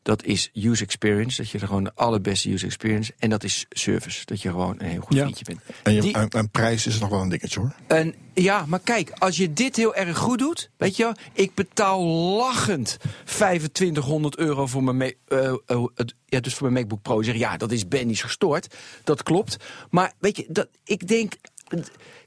[0.06, 3.66] dat is user experience, dat je er gewoon de allerbeste user experience, en dat is
[3.70, 5.22] service, dat je gewoon een heel goed Ja.
[5.24, 5.60] vriendje bent.
[5.84, 7.76] En, je, Die- en, en prijs is nog wel een dingetje hoor.
[7.88, 11.54] En ja, maar kijk, als je dit heel erg goed doet, weet je, wel, ik
[11.54, 12.04] betaal
[12.38, 17.22] lachend 2500 euro voor mijn, eh, eh, het- ja, dus voor mijn MacBook Pro.
[17.22, 18.76] Zeg, ja, dat is Ben is gestoord.
[19.04, 19.58] Dat klopt.
[19.90, 21.34] Maar weet je, dat, ik denk.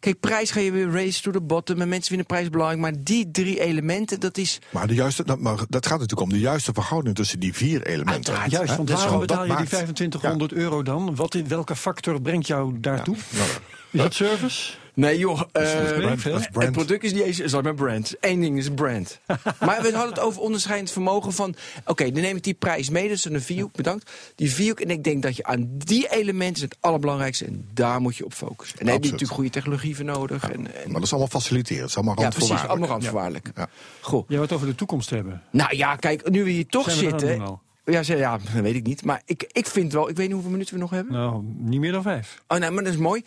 [0.00, 2.80] Kijk, prijs ga je weer race to the bottom en mensen vinden prijs belangrijk.
[2.82, 4.58] Maar die drie elementen, dat is.
[4.70, 7.82] Maar, de juiste, dat, maar dat gaat natuurlijk om de juiste verhouding tussen die vier
[7.86, 8.14] elementen.
[8.14, 8.50] Uiteraard.
[8.50, 11.14] Juist, want waarom betaal je die maakt- 2500 euro dan?
[11.14, 13.16] Wat, in- welke factor brengt jou daartoe?
[13.30, 13.48] Ja, nou,
[13.90, 14.72] Is dat service?
[14.98, 15.40] Nee, joh.
[15.52, 18.14] eh, is brand, is Het product is niet eens is alleen maar brand.
[18.20, 19.20] Eén ding is brand.
[19.66, 21.54] maar we hadden het over onderscheidend vermogen van...
[21.84, 24.10] Oké, dan neem ik die prijs mee, dus een vierhoek, bedankt.
[24.34, 27.44] Die vierhoek, en ik denk dat je aan die elementen het allerbelangrijkste...
[27.44, 28.78] en daar moet je op focussen.
[28.78, 30.42] En daar heb je natuurlijk goede technologie voor nodig.
[30.50, 31.80] En, en- Maar dat is allemaal faciliteren.
[31.82, 32.90] Het is allemaal ja, precies, randvoorwaardelijk.
[32.92, 33.50] allemaal randvoorwaardelijk.
[33.56, 33.68] Ja.
[34.00, 34.28] Goh.
[34.28, 35.42] Jij wat over de toekomst hebben.
[35.50, 37.58] Nou ja, kijk, nu we hier toch Zijn zitten...
[37.84, 39.04] Ja, ze- ja, dat weet ik niet.
[39.04, 40.08] Maar ik, ik vind wel...
[40.08, 41.12] Ik weet niet hoeveel minuten we nog hebben.
[41.12, 42.42] Nou, niet meer dan vijf.
[42.48, 43.22] Oh, nee, maar dat is mooi.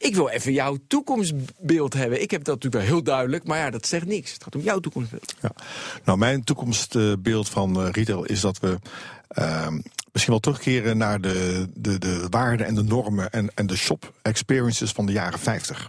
[0.00, 2.22] Ik wil even jouw toekomstbeeld hebben.
[2.22, 4.32] Ik heb dat natuurlijk wel heel duidelijk, maar ja, dat zegt niks.
[4.32, 5.34] Het gaat om jouw toekomstbeeld.
[5.40, 5.52] Ja.
[6.04, 8.78] Nou, mijn toekomstbeeld van eh, retail is dat we
[9.28, 9.80] ehm,
[10.12, 14.12] misschien wel terugkeren naar de, de, de waarden en de normen en, en de shop
[14.22, 15.88] experiences van de jaren 50.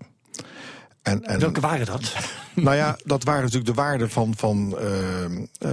[1.02, 2.14] En, en, Welke waren dat?
[2.56, 5.72] Nou ja, dat waren natuurlijk de waarden van, van, ehm, eh,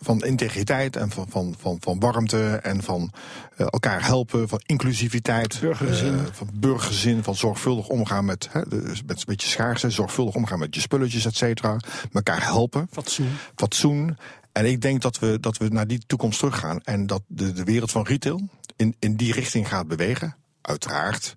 [0.00, 3.12] van integriteit en van, van, van, van warmte en van
[3.56, 5.60] eh, elkaar helpen, van inclusiviteit.
[5.60, 6.14] Burgergezin.
[6.18, 10.58] eh, van burgergezin, van zorgvuldig omgaan met, hè, de- met een beetje schaarste, zorgvuldig omgaan
[10.58, 11.76] met je spulletjes, et cetera.
[12.12, 13.30] Elkaar helpen Fatsoen.
[13.56, 14.16] fatsoen.
[14.52, 16.80] En ik denk dat we, dat we naar die toekomst teruggaan.
[16.84, 20.36] En dat de, de wereld van retail in, in die richting gaat bewegen.
[20.62, 21.34] Uiteraard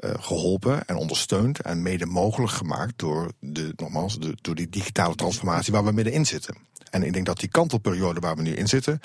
[0.00, 5.14] eh, geholpen en ondersteund en mede mogelijk gemaakt door, de, nogmaals, de, door die digitale
[5.14, 6.56] transformatie waar we middenin zitten.
[6.90, 9.00] En ik denk dat die kantelperiode waar we nu in zitten,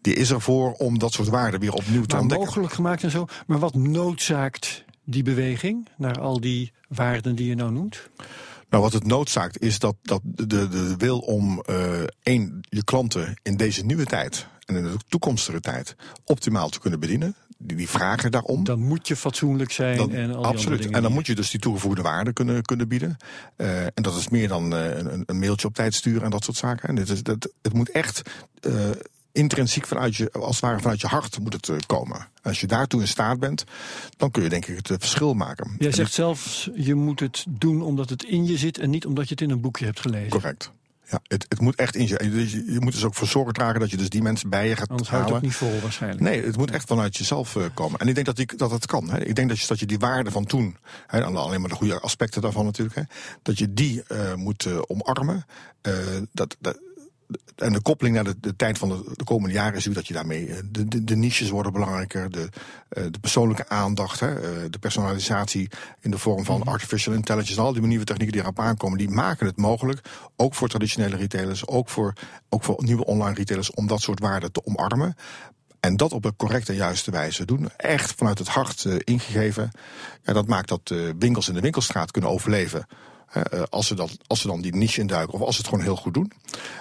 [0.00, 2.46] die is ervoor om dat soort waarden weer opnieuw te ontdekken.
[2.46, 3.26] mogelijk gemaakt en zo.
[3.46, 8.08] Maar wat noodzaakt die beweging naar al die waarden die je nou noemt?
[8.72, 13.34] Nou, wat het noodzaakt is dat, dat de, de wil om eh één, je klanten
[13.42, 17.34] in deze nieuwe tijd en in de toekomstige tijd optimaal te kunnen bedienen.
[17.58, 18.64] Die, die vragen daarom.
[18.64, 20.90] Dan moet je fatsoenlijk zijn Dan- en al absoluut.
[20.90, 23.16] En dan moet je dus die toegevoegde waarde kunnen, kunnen bieden.
[23.56, 26.44] Eh, en dat is meer dan eh, een, een mailtje op tijd sturen en dat
[26.44, 26.88] soort zaken.
[26.88, 28.22] En dit is, dat, het moet echt
[29.32, 32.28] intrinsiek vanuit je, als het ware vanuit je hart moet het eh, komen.
[32.42, 33.64] Als je daartoe in staat bent,
[34.16, 35.74] dan kun je denk ik het eh, verschil maken.
[35.78, 39.24] Jij zegt zelf, je moet het doen omdat het in je zit en niet omdat
[39.24, 40.30] je het in een boekje hebt gelezen.
[40.30, 40.72] Correct.
[41.12, 42.16] Ja, het, het moet echt in je.
[42.16, 44.68] dus Je, je moet dus ook voor zorgen dragen dat je dus die mensen bij
[44.68, 46.22] je gaat Anders houdt het niet vol waarschijnlijk.
[46.22, 48.00] Nee, het moet echt vanuit jezelf eh, komen.
[48.00, 49.10] En ik denk dat, die, dat het kan.
[49.10, 49.24] Hè.
[49.24, 50.76] Ik denk dat je, dat je die waarde van toen,
[51.06, 53.02] hè, en alleen maar de goede aspecten daarvan natuurlijk, hè,
[53.42, 54.02] dat je die
[54.36, 55.46] moet omarmen.
[56.32, 56.78] Dat, dat,
[57.56, 60.06] en de koppeling naar de, de tijd van de, de komende jaren is natuurlijk dat
[60.06, 60.48] je daarmee.
[60.48, 62.48] eh, De, de, de niches worden belangrijker, de,
[62.88, 65.70] eh, de persoonlijke aandacht, hè, eh, de personalisatie
[66.00, 67.60] in de vorm van artificial intelligence.
[67.60, 70.00] En al die nieuwe technieken die erop aankomen, die maken het mogelijk,
[70.36, 72.12] ook voor traditionele retailers, ook voor,
[72.48, 75.14] ook voor nieuwe online retailers, om dat soort waarden te omarmen.
[75.80, 77.68] En dat op een correcte en juiste wijze doen.
[77.76, 79.70] Echt vanuit het hart ingegeven.
[80.22, 82.86] Ja, dat maakt dat winkels in de winkelstraat kunnen overleven.
[83.32, 85.70] Hè, eh, als, ze dan, als ze dan die niche induiken of als ze het
[85.70, 86.32] gewoon heel goed doen.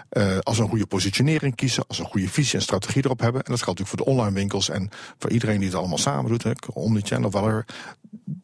[0.10, 3.20] Eh, als ze een goede positionering kiezen, als ze een goede visie en strategie erop
[3.20, 3.44] hebben.
[3.44, 6.32] En dat geldt natuurlijk voor de online winkels en voor iedereen die het allemaal samen
[6.32, 6.44] doet.
[6.44, 7.66] Hè, omnichannel whatever.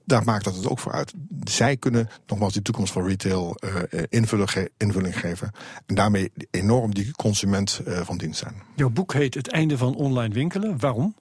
[0.05, 1.14] Daar maakt dat het ook voor uit.
[1.43, 5.51] Zij kunnen nogmaals die toekomst van retail eh, invulling, invulling geven.
[5.86, 8.55] En daarmee enorm die consument eh, van dienst zijn.
[8.76, 10.80] Jouw boek heet Het einde van online winkelen.
[10.80, 11.16] Waarom?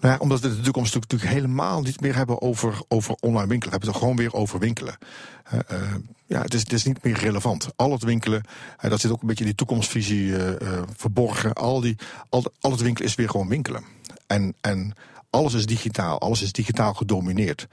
[0.00, 2.80] Nou ja, omdat we het in de toekomst natuurlijk, natuurlijk helemaal niet meer hebben over,
[2.88, 3.64] over online winkelen.
[3.64, 4.98] We hebben het gewoon weer over winkelen.
[5.44, 5.94] Eh,
[6.26, 7.68] ja, het is, het is niet meer relevant.
[7.76, 8.42] Al het winkelen,
[8.78, 11.52] eh, dat zit ook een beetje in die toekomstvisie eh, eh, verborgen.
[11.52, 11.96] Al, die,
[12.28, 13.84] al, al het winkelen is weer gewoon winkelen.
[14.26, 14.94] En, en
[15.30, 17.66] alles is digitaal, alles is digitaal gedomineerd.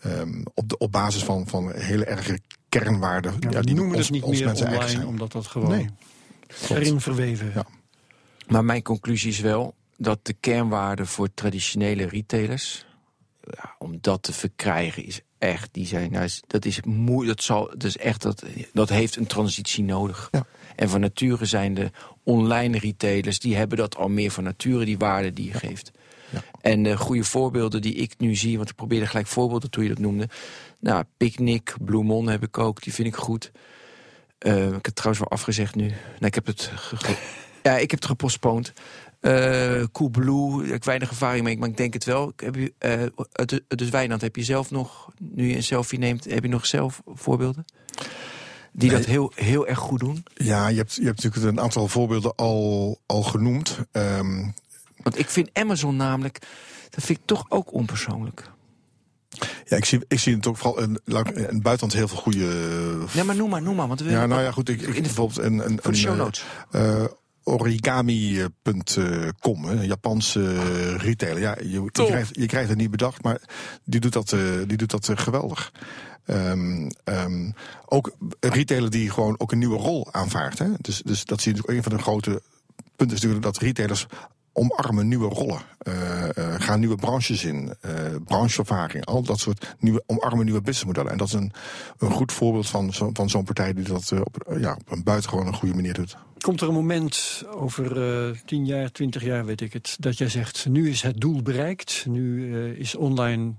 [0.00, 3.34] Ehm, op, de, op basis van, van hele erge kernwaarden.
[3.50, 5.06] Ja, die noemen ons, het niet ons meer mensen online, zijn.
[5.06, 5.88] omdat dat gewoon Nee.
[6.68, 7.52] erin verweven.
[7.54, 7.66] Ja.
[8.46, 12.86] Maar mijn conclusie is wel dat de kernwaarden voor traditionele retailers,
[13.50, 17.66] ja, om dat te verkrijgen, is echt, die zijn, nou, dat is moeilijk, dat, zal,
[17.68, 20.28] dat is echt, dat, dat heeft een transitie nodig.
[20.30, 20.46] Ja.
[20.76, 21.90] En van nature zijn de
[22.22, 25.90] online retailers, die hebben dat al meer van nature, die waarde die je geeft.
[26.30, 26.42] Ja.
[26.60, 29.88] En de goede voorbeelden die ik nu zie, want ik probeerde gelijk voorbeelden toen je
[29.88, 30.28] dat noemde.
[30.78, 33.52] Nou, Picnic, Blue Mon heb ik ook, die vind ik goed.
[34.38, 35.84] Eh, ik heb het trouwens wel afgezegd nu.
[35.84, 36.70] Nee, ik heb het,
[37.62, 38.72] ja, ik heb het gepostponed.
[39.22, 42.28] Eh Coolblue, daar heb ik weinig ervaring mee, maar ik denk het wel.
[42.28, 43.02] Ik Heb je, eh,
[43.32, 46.66] het- dus Wijnand, heb je zelf nog, nu je een selfie neemt, heb je nog
[46.66, 47.64] zelf voorbeelden?
[48.72, 48.98] Die Nee.
[48.98, 50.24] dat heel, heel erg goed doen?
[50.34, 53.78] Ja, je hebt, je hebt natuurlijk een aantal voorbeelden al, al genoemd.
[53.92, 54.48] Ehm,
[55.02, 56.38] Want ik vind Amazon namelijk,
[56.90, 58.50] dat vind ik toch ook onpersoonlijk.
[59.64, 62.46] Ja, ik zie, ik zie het ook vooral in, in het buitenland heel veel goede.
[63.14, 63.88] Nee, maar noem maar, noem maar.
[63.88, 64.68] Want we ja, nou ja, goed.
[64.68, 66.30] Ik, ik bijvoorbeeld een, een, een,
[66.70, 67.04] eh, eh,
[67.44, 71.40] origami.com, een Japanse eh, retailer.
[71.40, 73.40] Ja, je, krijgt, je krijgt het niet bedacht, maar
[73.84, 75.72] die doet dat, eh, die doet dat eh, geweldig.
[76.24, 77.50] Ehm, ehm,
[77.86, 80.58] ook een retailer die gewoon ook een nieuwe rol aanvaardt.
[80.58, 80.68] Hè?
[80.78, 81.86] Dus, dus dat zie je natuurlijk.
[81.86, 82.42] Een van de grote
[82.96, 84.06] punten is natuurlijk dat retailers
[84.52, 85.60] omarmen nieuwe rollen.
[85.78, 87.74] eh, eh, gaan nieuwe branches in,
[88.24, 91.12] brancheervaring, al dat soort nieuwe, omarmen nieuwe businessmodellen.
[91.12, 91.52] En dat is een,
[91.98, 95.46] een goed voorbeeld van, zo, van zo'n partij die dat op, ja, op een buitengewoon
[95.46, 96.16] een goede manier doet.
[96.38, 100.66] Komt er een moment over 10 jaar, 20 jaar, weet ik het, dat jij zegt:
[100.68, 103.52] nu is het doel bereikt, nu is online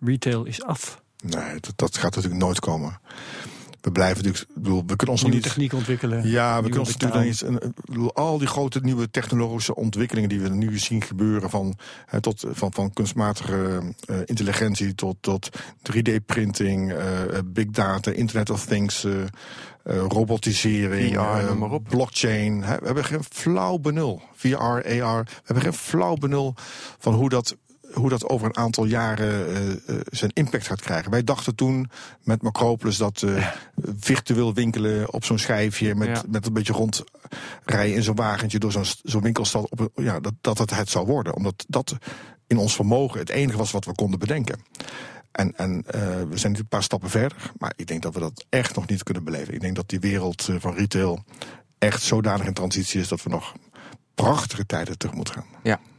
[0.00, 1.02] retail is af.
[1.24, 3.00] Nee, dat, dat gaat natuurlijk nooit komen.
[3.80, 5.42] We blijven natuurlijk, ik bedoel, we kunnen ons nog Nieuwe niet.
[5.54, 6.28] techniek ontwikkelen.
[6.28, 8.12] Ja, we kunnen ons natuurlijk niet.
[8.14, 11.76] Al die grote nieuwe technologische ontwikkelingen die we nu zien gebeuren, van,
[12.20, 15.50] tot, van, van kunstmatige eh, intelligentie tot, tot
[15.92, 22.60] 3D-printing, eh, big data, Internet of Things, eh, eh, robotisering, VR, eh, blockchain.
[22.60, 24.22] We hebben geen flauw benul.
[24.34, 24.82] VR, AR.
[25.24, 26.54] We hebben geen flauw benul
[26.98, 27.56] van hoe dat
[27.92, 31.10] hoe dat over een aantal jaren eh, eh, zijn impact gaat krijgen.
[31.10, 31.90] Wij dachten toen
[32.22, 33.48] met Macropolis dat eh,
[33.98, 36.22] virtueel winkelen op zo'n schijfje met, Ja.
[36.28, 40.58] met een beetje rondrijden in zo'n wagentje door zo'n zo'n winkelstad, op, ja, dat, dat
[40.58, 41.34] het het zou worden.
[41.34, 41.96] Omdat dat
[42.46, 44.60] in ons vermogen het enige was wat we konden bedenken.
[45.32, 45.84] En, en
[46.28, 48.86] we zijn nu een paar stappen verder, maar ik denk dat we dat echt nog
[48.86, 49.54] niet kunnen beleven.
[49.54, 51.24] Ik denk dat die wereld van retail
[51.78, 53.54] echt zodanig in transitie is dat we nog
[54.14, 55.46] prachtige tijden tegemoet gaan.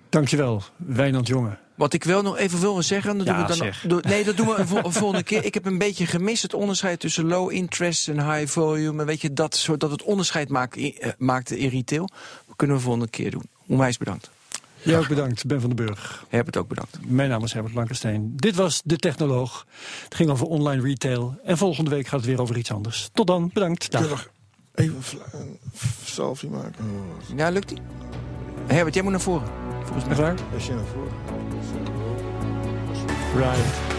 [0.10, 1.57] Dankjewel, Wijnand Jonge.
[1.76, 4.47] Wat ik wel nog even wil zeggen, dat Ja, doen we dan nee, dat doen
[4.47, 5.45] we een, vol- een volgende keer.
[5.45, 8.99] Ik heb een beetje gemist het onderscheid tussen low interest en high volume.
[9.01, 12.10] En weet je, dat, soort, dat het onderscheid maakt in, eh, maakte in retail.
[12.47, 13.43] Dat kunnen we volgende keer doen.
[13.68, 14.30] Onwijs bedankt.
[14.82, 16.26] Jij ook bedankt, Ben van den Burg.
[16.30, 16.97] Herbert ook bedankt.
[17.05, 18.34] Mijn naam is Herbert Blankenstein.
[18.36, 19.66] Dit was De Technoloog.
[20.03, 21.39] Het ging over online retail.
[21.43, 23.10] En volgende week gaat het weer over iets anders.
[23.14, 23.91] Tot dan, bedankt.
[23.91, 24.30] Dag.
[24.76, 25.57] Even een
[26.05, 26.86] selfie maken?
[27.36, 27.78] Ja, lukt die?
[28.68, 29.68] Herbert, jij moet naar voren.
[29.90, 30.26] Volgens mij.
[30.26, 30.54] Echt waar?
[30.54, 31.12] Als je naar voren.
[33.36, 33.99] Right.